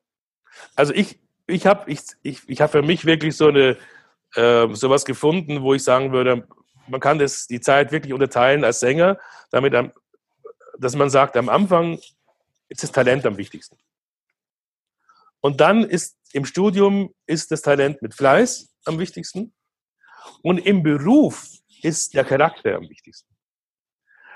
Also 0.75 0.93
ich, 0.93 1.19
ich 1.47 1.65
habe 1.65 1.89
ich, 1.89 2.01
ich, 2.23 2.41
ich 2.47 2.61
hab 2.61 2.71
für 2.71 2.81
mich 2.81 3.05
wirklich 3.05 3.37
so 3.37 3.47
eine, 3.47 3.77
äh, 4.35 4.67
sowas 4.73 5.05
gefunden, 5.05 5.61
wo 5.61 5.73
ich 5.73 5.83
sagen 5.83 6.11
würde, 6.11 6.45
man 6.87 6.99
kann 6.99 7.19
das, 7.19 7.47
die 7.47 7.61
Zeit 7.61 7.93
wirklich 7.93 8.13
unterteilen 8.13 8.65
als 8.65 8.81
Sänger, 8.81 9.17
damit, 9.49 9.73
dass 10.77 10.95
man 10.95 11.09
sagt, 11.09 11.37
am 11.37 11.47
Anfang 11.47 11.99
ist 12.67 12.83
das 12.83 12.91
Talent 12.91 13.25
am 13.25 13.37
wichtigsten. 13.37 13.77
Und 15.39 15.61
dann 15.61 15.83
ist 15.83 16.16
im 16.33 16.45
Studium 16.45 17.13
ist 17.25 17.51
das 17.51 17.61
Talent 17.61 18.01
mit 18.01 18.13
Fleiß 18.13 18.73
am 18.85 18.99
wichtigsten. 18.99 19.53
Und 20.41 20.59
im 20.59 20.83
Beruf 20.83 21.47
ist 21.81 22.13
der 22.13 22.25
Charakter 22.25 22.75
am 22.75 22.89
wichtigsten. 22.89 23.33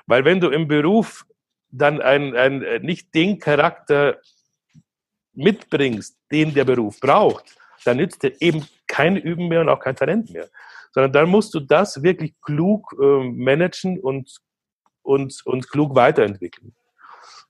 Weil 0.06 0.26
wenn 0.26 0.40
du 0.40 0.50
im 0.50 0.68
Beruf 0.68 1.26
dann 1.70 2.02
ein, 2.02 2.36
ein, 2.36 2.82
nicht 2.82 3.14
den 3.14 3.40
Charakter 3.40 4.20
mitbringst, 5.34 6.18
den 6.32 6.54
der 6.54 6.66
Beruf 6.66 7.00
braucht, 7.00 7.56
dann 7.86 7.98
nützt 7.98 8.24
dir 8.24 8.34
eben 8.42 8.68
kein 8.88 9.16
Üben 9.16 9.48
mehr 9.48 9.62
und 9.62 9.70
auch 9.70 9.80
kein 9.80 9.96
Talent 9.96 10.30
mehr. 10.32 10.50
Sondern 10.92 11.14
dann 11.14 11.30
musst 11.30 11.54
du 11.54 11.60
das 11.60 12.04
wirklich 12.04 12.34
klug 12.42 12.94
äh, 13.02 13.24
managen 13.24 14.00
und, 14.00 14.38
und, 15.02 15.42
und 15.46 15.70
klug 15.70 15.96
weiterentwickeln. 15.96 16.76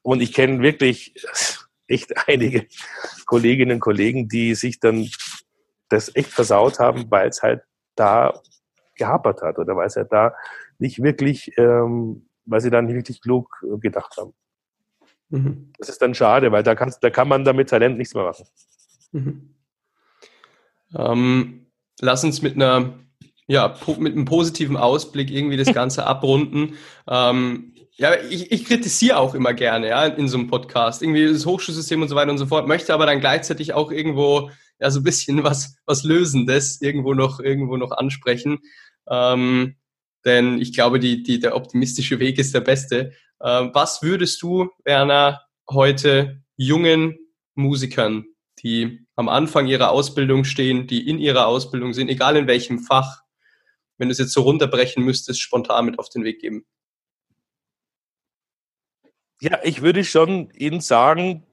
Und 0.04 0.22
ich 0.22 0.34
kenne 0.34 0.62
wirklich, 0.62 1.16
echt 1.92 2.28
einige 2.28 2.68
Kolleginnen 3.26 3.76
und 3.76 3.80
Kollegen, 3.80 4.28
die 4.28 4.56
sich 4.56 4.80
dann 4.80 5.08
das 5.90 6.16
echt 6.16 6.30
versaut 6.30 6.80
haben, 6.80 7.10
weil 7.10 7.30
es 7.30 7.42
halt 7.42 7.62
da 7.96 8.34
gehapert 8.96 9.42
hat 9.42 9.60
oder 9.60 9.76
weil 9.76 9.88
es 9.88 9.96
halt 9.96 10.12
da 10.12 10.34
nicht 10.80 11.04
wirklich, 11.04 11.52
ähm, 11.58 12.28
weil 12.46 12.62
sie 12.62 12.70
dann 12.70 12.86
nicht 12.86 12.96
wirklich 12.96 13.22
klug 13.22 13.50
gedacht 13.80 14.16
haben. 14.18 14.34
Mhm. 15.30 15.72
Das 15.78 15.90
ist 15.90 16.02
dann 16.02 16.14
schade, 16.14 16.52
weil 16.52 16.64
da, 16.64 16.76
kannst, 16.76 17.04
da 17.04 17.10
kann 17.10 17.28
man 17.28 17.44
damit 17.44 17.70
Talent 17.70 17.98
nichts 17.98 18.14
mehr 18.14 18.24
machen. 18.24 18.46
Mhm. 19.12 19.56
Ähm, 20.96 21.66
lass 22.00 22.24
uns 22.24 22.42
mit 22.42 22.56
einer 22.56 22.94
ja, 23.48 23.76
mit 23.98 24.14
einem 24.14 24.24
positiven 24.24 24.78
Ausblick 24.78 25.30
irgendwie 25.30 25.58
das 25.58 25.74
Ganze 25.74 26.06
abrunden. 26.06 26.76
Ähm, 27.08 27.71
ja, 27.98 28.16
ich, 28.30 28.52
ich 28.52 28.66
kritisiere 28.66 29.18
auch 29.18 29.36
immer 29.36 29.54
gerne, 29.54 29.90
ja, 29.90 30.06
in 30.06 30.28
so 30.28 30.38
einem 30.38 30.48
Podcast. 30.48 31.02
Irgendwie 31.02 31.28
das 31.28 31.46
Hochschulsystem 31.46 32.02
und 32.02 32.08
so 32.08 32.16
weiter 32.16 32.32
und 32.32 32.38
so 32.38 32.46
fort, 32.48 32.68
möchte 32.68 32.94
aber 32.94 33.06
dann 33.06 33.20
gleichzeitig 33.20 33.74
auch 33.74 33.92
irgendwo, 33.92 34.50
ja, 34.80 34.90
so 34.90 35.00
ein 35.02 35.04
bisschen 35.04 35.44
was, 35.44 35.76
was 35.86 36.04
Lösendes 36.04 36.82
irgendwo 36.82 37.14
noch, 37.14 37.40
irgendwo 37.40 37.78
noch 37.78 37.92
ansprechen. 37.92 38.60
Ähm, 39.10 39.76
denn 40.26 40.62
ich 40.62 40.74
glaube, 40.74 41.00
die, 41.00 41.24
die, 41.24 41.40
der 41.40 41.56
optimistische 41.56 42.20
Weg 42.20 42.38
ist 42.38 42.54
der 42.54 42.62
beste. 42.62 43.14
Ähm, 43.44 43.72
was 43.74 44.02
würdest 44.02 44.42
du, 44.42 44.70
Werner, 44.84 45.42
heute 45.70 46.42
jungen 46.58 47.18
Musikern, 47.56 48.26
die 48.64 49.06
am 49.16 49.30
Anfang 49.30 49.68
ihrer 49.68 49.92
Ausbildung 49.92 50.44
stehen, 50.44 50.88
die 50.88 51.08
in 51.08 51.18
ihrer 51.18 51.48
Ausbildung 51.48 51.94
sind, 51.94 52.10
egal 52.10 52.36
in 52.36 52.48
welchem 52.48 52.80
Fach, 52.80 53.22
wenn 53.98 54.08
du 54.08 54.12
es 54.12 54.20
jetzt 54.20 54.34
so 54.34 54.42
runterbrechen 54.42 55.04
müsstest, 55.04 55.42
spontan 55.42 55.86
mit 55.86 56.00
auf 56.00 56.10
den 56.10 56.24
Weg 56.24 56.40
geben? 56.40 56.66
Ja, 59.42 59.60
ich 59.64 59.82
würde 59.82 60.04
schon 60.04 60.52
Ihnen 60.52 60.82
sagen, 60.82 61.44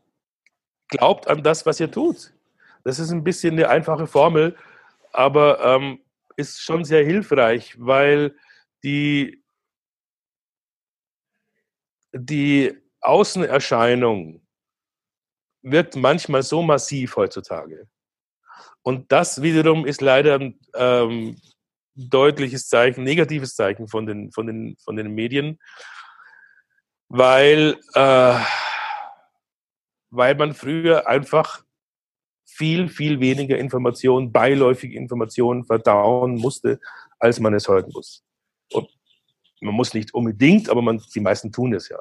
glaubt 0.88 1.27
an 1.27 1.42
das, 1.42 1.64
was 1.64 1.81
ihr 1.81 1.90
tut. 1.90 2.35
Das 2.85 2.98
ist 2.98 3.11
ein 3.11 3.24
bisschen 3.24 3.55
eine 3.55 3.70
einfache 3.70 4.07
Formel, 4.07 4.57
aber 5.11 5.64
ähm, 5.64 6.01
ist 6.37 6.61
schon 6.61 6.85
sehr 6.85 7.03
hilfreich, 7.03 7.77
weil 7.79 8.37
die, 8.85 9.42
die 12.12 12.77
Außenerscheinung 13.01 14.46
wirkt 15.62 15.96
manchmal 15.96 16.42
so 16.42 16.62
massiv 16.62 17.16
heutzutage. 17.16 17.88
Und 18.83 19.11
das 19.11 19.40
wiederum 19.40 19.87
ist 19.87 20.03
leider 20.03 20.35
ein 20.35 20.61
ähm, 20.74 21.40
deutliches 21.94 22.68
Zeichen, 22.68 23.03
negatives 23.03 23.55
Zeichen 23.55 23.88
von 23.88 24.05
den, 24.05 24.31
von 24.31 24.46
den, 24.46 24.77
von 24.77 24.94
den 24.94 25.14
Medien, 25.14 25.59
weil, 27.09 27.79
äh, 27.94 28.38
weil 30.11 30.35
man 30.35 30.55
früher 30.55 31.07
einfach 31.07 31.64
viel, 32.44 32.88
viel 32.88 33.21
weniger 33.21 33.59
Informationen, 33.59 34.33
beiläufige 34.33 34.97
Informationen 34.97 35.64
verdauen 35.64 36.35
musste, 36.35 36.81
als 37.18 37.40
man 37.40 37.55
es 37.55 37.68
heute 37.68 37.90
muss. 37.90 38.25
Und 38.73 38.88
man 39.61 39.75
muss 39.75 39.94
nicht 39.94 40.14
unbedingt, 40.14 40.68
aber 40.68 40.83
man, 40.83 41.03
die 41.14 41.21
meisten 41.21 41.53
tun 41.53 41.75
es 41.75 41.88
ja. 41.88 41.99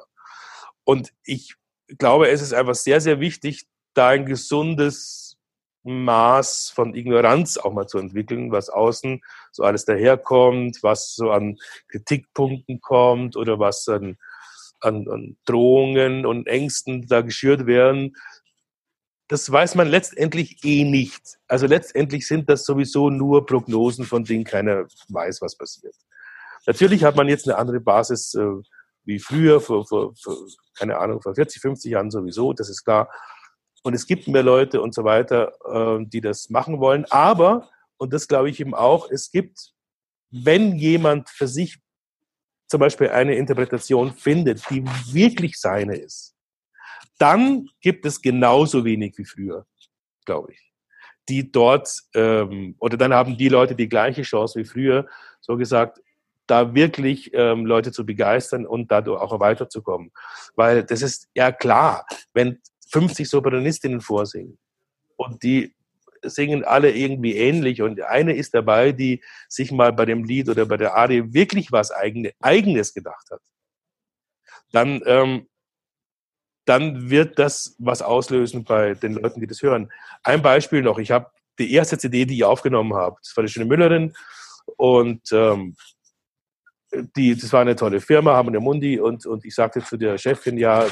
Und 0.84 1.12
ich 1.24 1.54
glaube, 1.98 2.28
es 2.28 2.42
ist 2.42 2.52
einfach 2.52 2.74
sehr, 2.74 3.00
sehr 3.00 3.20
wichtig, 3.20 3.66
da 3.94 4.08
ein 4.08 4.26
gesundes 4.26 5.36
Maß 5.84 6.70
von 6.70 6.94
Ignoranz 6.94 7.56
auch 7.56 7.72
mal 7.72 7.86
zu 7.86 7.98
entwickeln, 7.98 8.52
was 8.52 8.68
außen 8.68 9.22
so 9.52 9.62
alles 9.62 9.84
daherkommt, 9.84 10.82
was 10.82 11.14
so 11.14 11.30
an 11.30 11.56
Kritikpunkten 11.88 12.80
kommt 12.80 13.36
oder 13.36 13.58
was 13.58 13.88
an, 13.88 14.18
an, 14.80 15.08
an 15.08 15.36
Drohungen 15.44 16.26
und 16.26 16.46
Ängsten 16.46 17.06
da 17.06 17.20
geschürt 17.20 17.66
werden. 17.66 18.16
Das 19.28 19.50
weiß 19.50 19.74
man 19.74 19.88
letztendlich 19.88 20.64
eh 20.64 20.84
nicht. 20.84 21.38
Also 21.48 21.66
letztendlich 21.66 22.26
sind 22.26 22.48
das 22.48 22.64
sowieso 22.64 23.10
nur 23.10 23.44
Prognosen, 23.44 24.04
von 24.04 24.24
denen 24.24 24.44
keiner 24.44 24.86
weiß, 25.08 25.42
was 25.42 25.56
passiert. 25.56 25.94
Natürlich 26.66 27.04
hat 27.04 27.16
man 27.16 27.28
jetzt 27.28 27.48
eine 27.48 27.58
andere 27.58 27.80
Basis 27.80 28.34
äh, 28.34 28.46
wie 29.04 29.18
früher, 29.18 29.60
vor, 29.60 29.86
vor, 29.86 30.14
vor, 30.14 30.36
keine 30.76 30.98
Ahnung, 30.98 31.22
vor 31.22 31.34
40, 31.34 31.62
50 31.62 31.92
Jahren 31.92 32.10
sowieso, 32.10 32.52
das 32.52 32.68
ist 32.68 32.84
klar. 32.84 33.10
Und 33.82 33.94
es 33.94 34.06
gibt 34.06 34.28
mehr 34.28 34.42
Leute 34.42 34.82
und 34.82 34.94
so 34.94 35.04
weiter, 35.04 35.52
äh, 35.64 36.04
die 36.06 36.20
das 36.20 36.50
machen 36.50 36.78
wollen. 36.78 37.06
Aber, 37.06 37.70
und 37.96 38.12
das 38.12 38.28
glaube 38.28 38.50
ich 38.50 38.60
eben 38.60 38.74
auch, 38.74 39.10
es 39.10 39.30
gibt, 39.30 39.72
wenn 40.30 40.76
jemand 40.76 41.30
für 41.30 41.48
sich 41.48 41.78
zum 42.68 42.80
Beispiel 42.80 43.08
eine 43.08 43.34
Interpretation 43.34 44.12
findet, 44.12 44.62
die 44.70 44.84
wirklich 45.12 45.58
seine 45.58 45.96
ist, 45.96 46.34
dann 47.18 47.68
gibt 47.80 48.06
es 48.06 48.20
genauso 48.20 48.84
wenig 48.84 49.16
wie 49.16 49.24
früher, 49.24 49.66
glaube 50.24 50.52
ich. 50.52 50.72
Die 51.28 51.50
dort, 51.50 51.90
ähm, 52.14 52.76
oder 52.78 52.96
dann 52.96 53.12
haben 53.12 53.36
die 53.36 53.48
Leute 53.48 53.74
die 53.74 53.88
gleiche 53.88 54.22
Chance 54.22 54.60
wie 54.60 54.64
früher, 54.64 55.06
so 55.40 55.56
gesagt, 55.56 56.00
da 56.46 56.74
wirklich 56.74 57.30
ähm, 57.34 57.66
Leute 57.66 57.92
zu 57.92 58.06
begeistern 58.06 58.66
und 58.66 58.90
dadurch 58.90 59.20
auch 59.20 59.38
weiterzukommen. 59.38 60.10
Weil 60.54 60.82
das 60.84 61.02
ist 61.02 61.28
ja 61.34 61.52
klar, 61.52 62.06
wenn 62.32 62.60
50 62.90 63.28
Sopranistinnen 63.28 64.00
vorsingen 64.00 64.58
und 65.16 65.42
die 65.42 65.74
singen 66.22 66.64
alle 66.64 66.90
irgendwie 66.90 67.36
ähnlich 67.36 67.82
und 67.82 68.00
eine 68.02 68.34
ist 68.34 68.54
dabei, 68.54 68.92
die 68.92 69.22
sich 69.48 69.72
mal 69.72 69.92
bei 69.92 70.04
dem 70.04 70.24
Lied 70.24 70.48
oder 70.48 70.66
bei 70.66 70.76
der 70.76 70.94
Arie 70.94 71.32
wirklich 71.32 71.72
was 71.72 71.90
eigene, 71.90 72.32
Eigenes 72.40 72.94
gedacht 72.94 73.30
hat, 73.30 73.40
dann, 74.72 75.02
ähm, 75.06 75.48
dann 76.64 77.10
wird 77.10 77.38
das 77.38 77.74
was 77.78 78.02
auslösen 78.02 78.64
bei 78.64 78.94
den 78.94 79.14
Leuten, 79.14 79.40
die 79.40 79.46
das 79.46 79.62
hören. 79.62 79.90
Ein 80.22 80.42
Beispiel 80.42 80.82
noch, 80.82 80.98
ich 80.98 81.10
habe 81.10 81.30
die 81.58 81.72
erste 81.72 81.98
CD, 81.98 82.24
die 82.24 82.36
ich 82.36 82.44
aufgenommen 82.44 82.94
habe, 82.94 83.16
das 83.22 83.36
war 83.36 83.44
die 83.44 83.50
schöne 83.50 83.66
Müllerin 83.66 84.14
und 84.76 85.22
ähm, 85.32 85.76
die, 87.16 87.36
das 87.36 87.52
war 87.52 87.60
eine 87.60 87.76
tolle 87.76 88.00
Firma, 88.00 88.34
haben 88.34 88.48
eine 88.48 88.60
Mundi 88.60 88.98
und, 88.98 89.26
und 89.26 89.44
ich 89.44 89.54
sagte 89.54 89.82
zu 89.82 89.96
der 89.96 90.18
Chefin, 90.18 90.56
ja, 90.56 90.86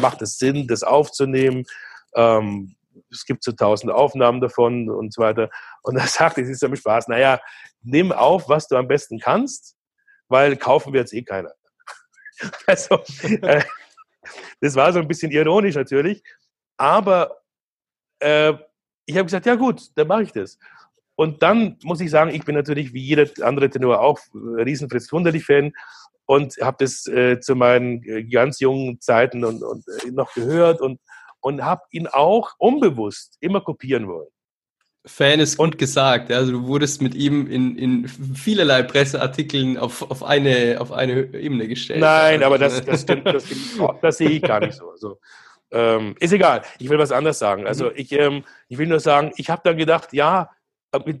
macht 0.00 0.22
es 0.22 0.38
Sinn, 0.38 0.66
das 0.66 0.82
aufzunehmen? 0.82 1.64
Ähm, 2.14 2.74
es 3.10 3.24
gibt 3.24 3.44
so 3.44 3.52
tausend 3.52 3.92
Aufnahmen 3.92 4.40
davon 4.40 4.90
und 4.90 5.12
so 5.12 5.22
weiter. 5.22 5.50
Und 5.82 5.96
da 5.96 6.06
sagte 6.06 6.44
sie 6.44 6.54
so 6.54 6.68
mit 6.68 6.78
Spaß, 6.78 7.08
naja, 7.08 7.40
nimm 7.82 8.12
auf, 8.12 8.48
was 8.48 8.68
du 8.68 8.76
am 8.76 8.88
besten 8.88 9.18
kannst, 9.18 9.76
weil 10.28 10.56
kaufen 10.56 10.92
wir 10.92 11.00
jetzt 11.00 11.14
eh 11.14 11.22
keiner. 11.22 11.52
also, 12.66 13.02
äh, 13.22 13.62
das 14.60 14.74
war 14.74 14.92
so 14.92 14.98
ein 14.98 15.08
bisschen 15.08 15.32
ironisch 15.32 15.74
natürlich, 15.74 16.22
aber 16.76 17.38
äh, 18.20 18.54
ich 19.06 19.16
habe 19.16 19.24
gesagt, 19.24 19.46
ja 19.46 19.54
gut, 19.54 19.90
dann 19.96 20.06
mache 20.06 20.24
ich 20.24 20.32
das. 20.32 20.58
Und 21.16 21.42
dann 21.42 21.78
muss 21.82 22.00
ich 22.00 22.10
sagen, 22.10 22.30
ich 22.32 22.44
bin 22.44 22.54
natürlich 22.54 22.92
wie 22.92 23.02
jeder 23.02 23.26
andere 23.44 23.68
Tenor 23.70 24.00
auch 24.00 24.20
riesen 24.34 24.88
Fritz 24.88 25.10
Wunderlich-Fan 25.12 25.72
und 26.26 26.56
habe 26.60 26.76
das 26.80 27.06
äh, 27.06 27.40
zu 27.40 27.56
meinen 27.56 28.02
äh, 28.04 28.22
ganz 28.22 28.60
jungen 28.60 29.00
Zeiten 29.00 29.44
und, 29.44 29.62
und 29.62 29.84
äh, 29.88 30.10
noch 30.10 30.32
gehört 30.34 30.80
und, 30.80 31.00
und 31.40 31.64
habe 31.64 31.82
ihn 31.90 32.06
auch 32.06 32.52
unbewusst 32.58 33.36
immer 33.40 33.60
kopieren 33.60 34.08
wollen. 34.08 34.28
Fan 35.06 35.40
ist 35.40 35.58
und, 35.58 35.78
gesagt. 35.78 36.30
Also 36.30 36.52
du 36.52 36.66
wurdest 36.66 37.00
mit 37.00 37.14
ihm 37.14 37.50
in, 37.50 37.76
in 37.78 38.08
vielerlei 38.08 38.82
Presseartikeln 38.82 39.78
auf, 39.78 40.08
auf, 40.10 40.22
eine, 40.22 40.76
auf 40.80 40.92
eine 40.92 41.32
Ebene 41.34 41.66
gestellt. 41.66 42.00
Nein, 42.00 42.42
aber 42.42 42.58
das, 42.58 42.84
das 42.84 43.02
stimmt, 43.02 43.26
das, 43.26 43.44
das 44.02 44.18
sehe 44.18 44.30
ich 44.30 44.42
gar 44.42 44.60
nicht 44.60 44.74
so. 44.74 44.90
Also, 44.90 45.18
ähm, 45.70 46.14
ist 46.20 46.32
egal. 46.32 46.62
Ich 46.78 46.88
will 46.88 46.98
was 46.98 47.12
anderes 47.12 47.38
sagen. 47.38 47.66
Also 47.66 47.86
mhm. 47.86 47.92
ich, 47.96 48.12
ähm, 48.12 48.44
ich 48.68 48.78
will 48.78 48.86
nur 48.86 49.00
sagen, 49.00 49.32
ich 49.36 49.50
habe 49.50 49.62
dann 49.64 49.76
gedacht, 49.76 50.12
ja, 50.12 50.50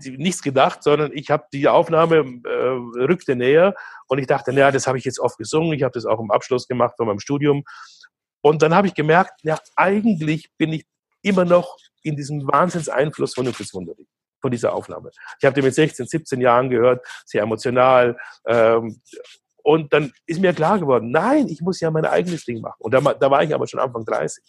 nichts 0.02 0.42
gedacht, 0.42 0.82
sondern 0.82 1.12
ich 1.12 1.30
habe 1.30 1.44
die 1.52 1.68
Aufnahme 1.68 2.16
äh, 2.16 3.02
rückte 3.04 3.36
näher 3.36 3.74
und 4.06 4.18
ich 4.18 4.26
dachte, 4.26 4.52
naja, 4.52 4.70
das 4.70 4.86
habe 4.86 4.96
ich 4.96 5.04
jetzt 5.04 5.20
oft 5.20 5.36
gesungen, 5.36 5.74
ich 5.74 5.82
habe 5.82 5.92
das 5.92 6.06
auch 6.06 6.20
im 6.20 6.30
Abschluss 6.30 6.66
gemacht 6.68 6.94
von 6.96 7.06
meinem 7.06 7.20
Studium. 7.20 7.64
Und 8.40 8.62
dann 8.62 8.74
habe 8.74 8.86
ich 8.86 8.94
gemerkt, 8.94 9.40
ja, 9.42 9.58
eigentlich 9.76 10.50
bin 10.56 10.72
ich 10.72 10.86
immer 11.22 11.44
noch 11.44 11.76
in 12.02 12.16
diesem 12.16 12.46
Wahnsinnseinfluss 12.46 13.34
von 13.34 13.44
dem 13.44 13.54
Fritz 13.54 13.74
Wunderlich, 13.74 14.06
von 14.40 14.50
dieser 14.50 14.72
Aufnahme. 14.72 15.10
Ich 15.38 15.44
habe 15.44 15.54
die 15.54 15.62
mit 15.62 15.74
16, 15.74 16.06
17 16.06 16.40
Jahren 16.40 16.70
gehört, 16.70 17.04
sehr 17.26 17.42
emotional. 17.42 18.16
Ähm, 18.46 19.00
und 19.62 19.92
dann 19.92 20.12
ist 20.26 20.40
mir 20.40 20.54
klar 20.54 20.78
geworden, 20.78 21.10
nein, 21.10 21.48
ich 21.48 21.60
muss 21.60 21.80
ja 21.80 21.90
mein 21.90 22.04
eigenes 22.04 22.44
Ding 22.44 22.60
machen. 22.60 22.78
Und 22.78 22.94
da, 22.94 23.00
da 23.00 23.30
war 23.30 23.42
ich 23.42 23.54
aber 23.54 23.66
schon 23.66 23.80
Anfang 23.80 24.04
30. 24.04 24.42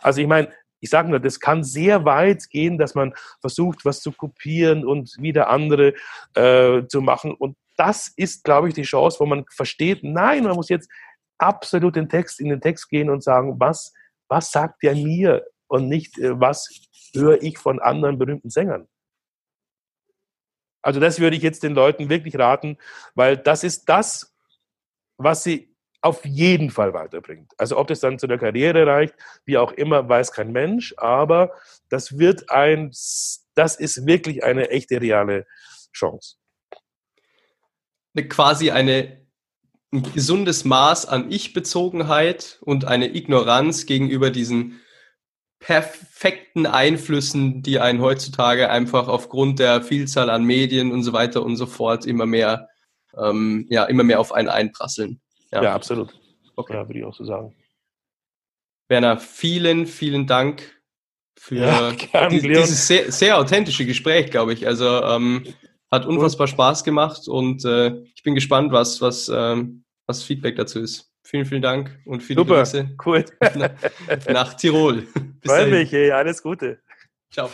Also 0.00 0.20
ich 0.20 0.26
meine, 0.26 0.50
ich 0.80 0.90
sage 0.90 1.08
nur, 1.08 1.18
das 1.18 1.40
kann 1.40 1.64
sehr 1.64 2.04
weit 2.04 2.48
gehen, 2.50 2.78
dass 2.78 2.94
man 2.94 3.14
versucht, 3.40 3.84
was 3.84 4.00
zu 4.00 4.12
kopieren 4.12 4.86
und 4.86 5.16
wieder 5.18 5.48
andere 5.48 5.94
äh, 6.34 6.86
zu 6.88 7.00
machen. 7.00 7.32
Und 7.32 7.56
das 7.76 8.08
ist, 8.16 8.44
glaube 8.44 8.68
ich, 8.68 8.74
die 8.74 8.82
Chance, 8.82 9.18
wo 9.20 9.26
man 9.26 9.44
versteht, 9.50 10.04
nein, 10.04 10.44
man 10.44 10.54
muss 10.54 10.68
jetzt 10.68 10.90
absolut 11.44 11.96
den 11.96 12.08
Text, 12.08 12.40
in 12.40 12.48
den 12.48 12.60
Text 12.60 12.88
gehen 12.88 13.10
und 13.10 13.22
sagen, 13.22 13.60
was, 13.60 13.92
was 14.28 14.50
sagt 14.50 14.82
der 14.82 14.94
mir 14.94 15.44
und 15.68 15.88
nicht, 15.88 16.18
äh, 16.18 16.38
was 16.40 16.68
höre 17.14 17.42
ich 17.42 17.58
von 17.58 17.80
anderen 17.80 18.18
berühmten 18.18 18.50
Sängern. 18.50 18.88
Also 20.82 21.00
das 21.00 21.18
würde 21.18 21.36
ich 21.36 21.42
jetzt 21.42 21.62
den 21.62 21.74
Leuten 21.74 22.10
wirklich 22.10 22.38
raten, 22.38 22.76
weil 23.14 23.36
das 23.38 23.64
ist 23.64 23.88
das, 23.88 24.34
was 25.16 25.42
sie 25.42 25.74
auf 26.02 26.24
jeden 26.26 26.70
Fall 26.70 26.92
weiterbringt. 26.92 27.52
Also 27.56 27.78
ob 27.78 27.86
das 27.86 28.00
dann 28.00 28.18
zu 28.18 28.26
der 28.26 28.36
Karriere 28.36 28.86
reicht, 28.86 29.14
wie 29.46 29.56
auch 29.56 29.72
immer, 29.72 30.06
weiß 30.06 30.32
kein 30.32 30.52
Mensch, 30.52 30.92
aber 30.98 31.54
das 31.88 32.18
wird 32.18 32.50
ein, 32.50 32.90
das 33.54 33.76
ist 33.76 34.06
wirklich 34.06 34.44
eine 34.44 34.68
echte 34.68 35.00
reale 35.00 35.46
Chance. 35.94 36.36
Quasi 38.28 38.70
eine, 38.70 39.23
ein 39.94 40.12
gesundes 40.12 40.64
Maß 40.64 41.06
an 41.06 41.30
Ich-Bezogenheit 41.30 42.58
und 42.62 42.84
eine 42.84 43.14
Ignoranz 43.14 43.86
gegenüber 43.86 44.30
diesen 44.30 44.80
perfekten 45.60 46.66
Einflüssen, 46.66 47.62
die 47.62 47.80
einen 47.80 48.02
heutzutage 48.02 48.68
einfach 48.70 49.08
aufgrund 49.08 49.60
der 49.60 49.82
Vielzahl 49.82 50.28
an 50.28 50.44
Medien 50.44 50.92
und 50.92 51.02
so 51.02 51.12
weiter 51.12 51.42
und 51.42 51.56
so 51.56 51.66
fort 51.66 52.04
immer 52.04 52.26
mehr, 52.26 52.68
ähm, 53.16 53.66
ja, 53.70 53.84
immer 53.84 54.02
mehr 54.02 54.20
auf 54.20 54.32
einen 54.32 54.48
einprasseln. 54.48 55.20
Ja, 55.52 55.62
ja 55.62 55.74
absolut. 55.74 56.12
Okay. 56.56 56.74
Ja, 56.74 56.88
würde 56.88 56.98
ich 56.98 57.04
auch 57.04 57.14
so 57.14 57.24
sagen. 57.24 57.54
Werner, 58.88 59.18
vielen, 59.18 59.86
vielen 59.86 60.26
Dank 60.26 60.82
für 61.36 61.56
ja, 61.56 61.92
gern, 62.12 62.30
die, 62.30 62.40
dieses 62.40 62.86
sehr, 62.86 63.10
sehr, 63.10 63.38
authentische 63.38 63.86
Gespräch, 63.86 64.30
glaube 64.30 64.52
ich. 64.52 64.66
Also 64.66 65.02
ähm, 65.02 65.44
hat 65.90 66.04
unfassbar 66.04 66.48
Spaß 66.48 66.84
gemacht 66.84 67.28
und 67.28 67.64
äh, 67.64 68.02
ich 68.14 68.22
bin 68.22 68.34
gespannt, 68.34 68.72
was, 68.72 69.00
was, 69.00 69.30
ähm, 69.32 69.83
was 70.06 70.22
Feedback 70.22 70.56
dazu 70.56 70.80
ist. 70.80 71.10
Vielen, 71.22 71.46
vielen 71.46 71.62
Dank 71.62 71.98
und 72.04 72.22
viele 72.22 72.40
Super, 72.40 72.56
Grüße 72.56 72.96
cool. 73.06 73.24
nach, 73.54 73.70
nach 74.28 74.54
Tirol. 74.54 75.06
Bis 75.40 75.50
Freue 75.50 75.66
mich, 75.68 75.92
ey, 75.92 76.10
alles 76.10 76.42
Gute. 76.42 76.80
Ciao. 77.30 77.50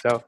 Ciao. 0.00 0.24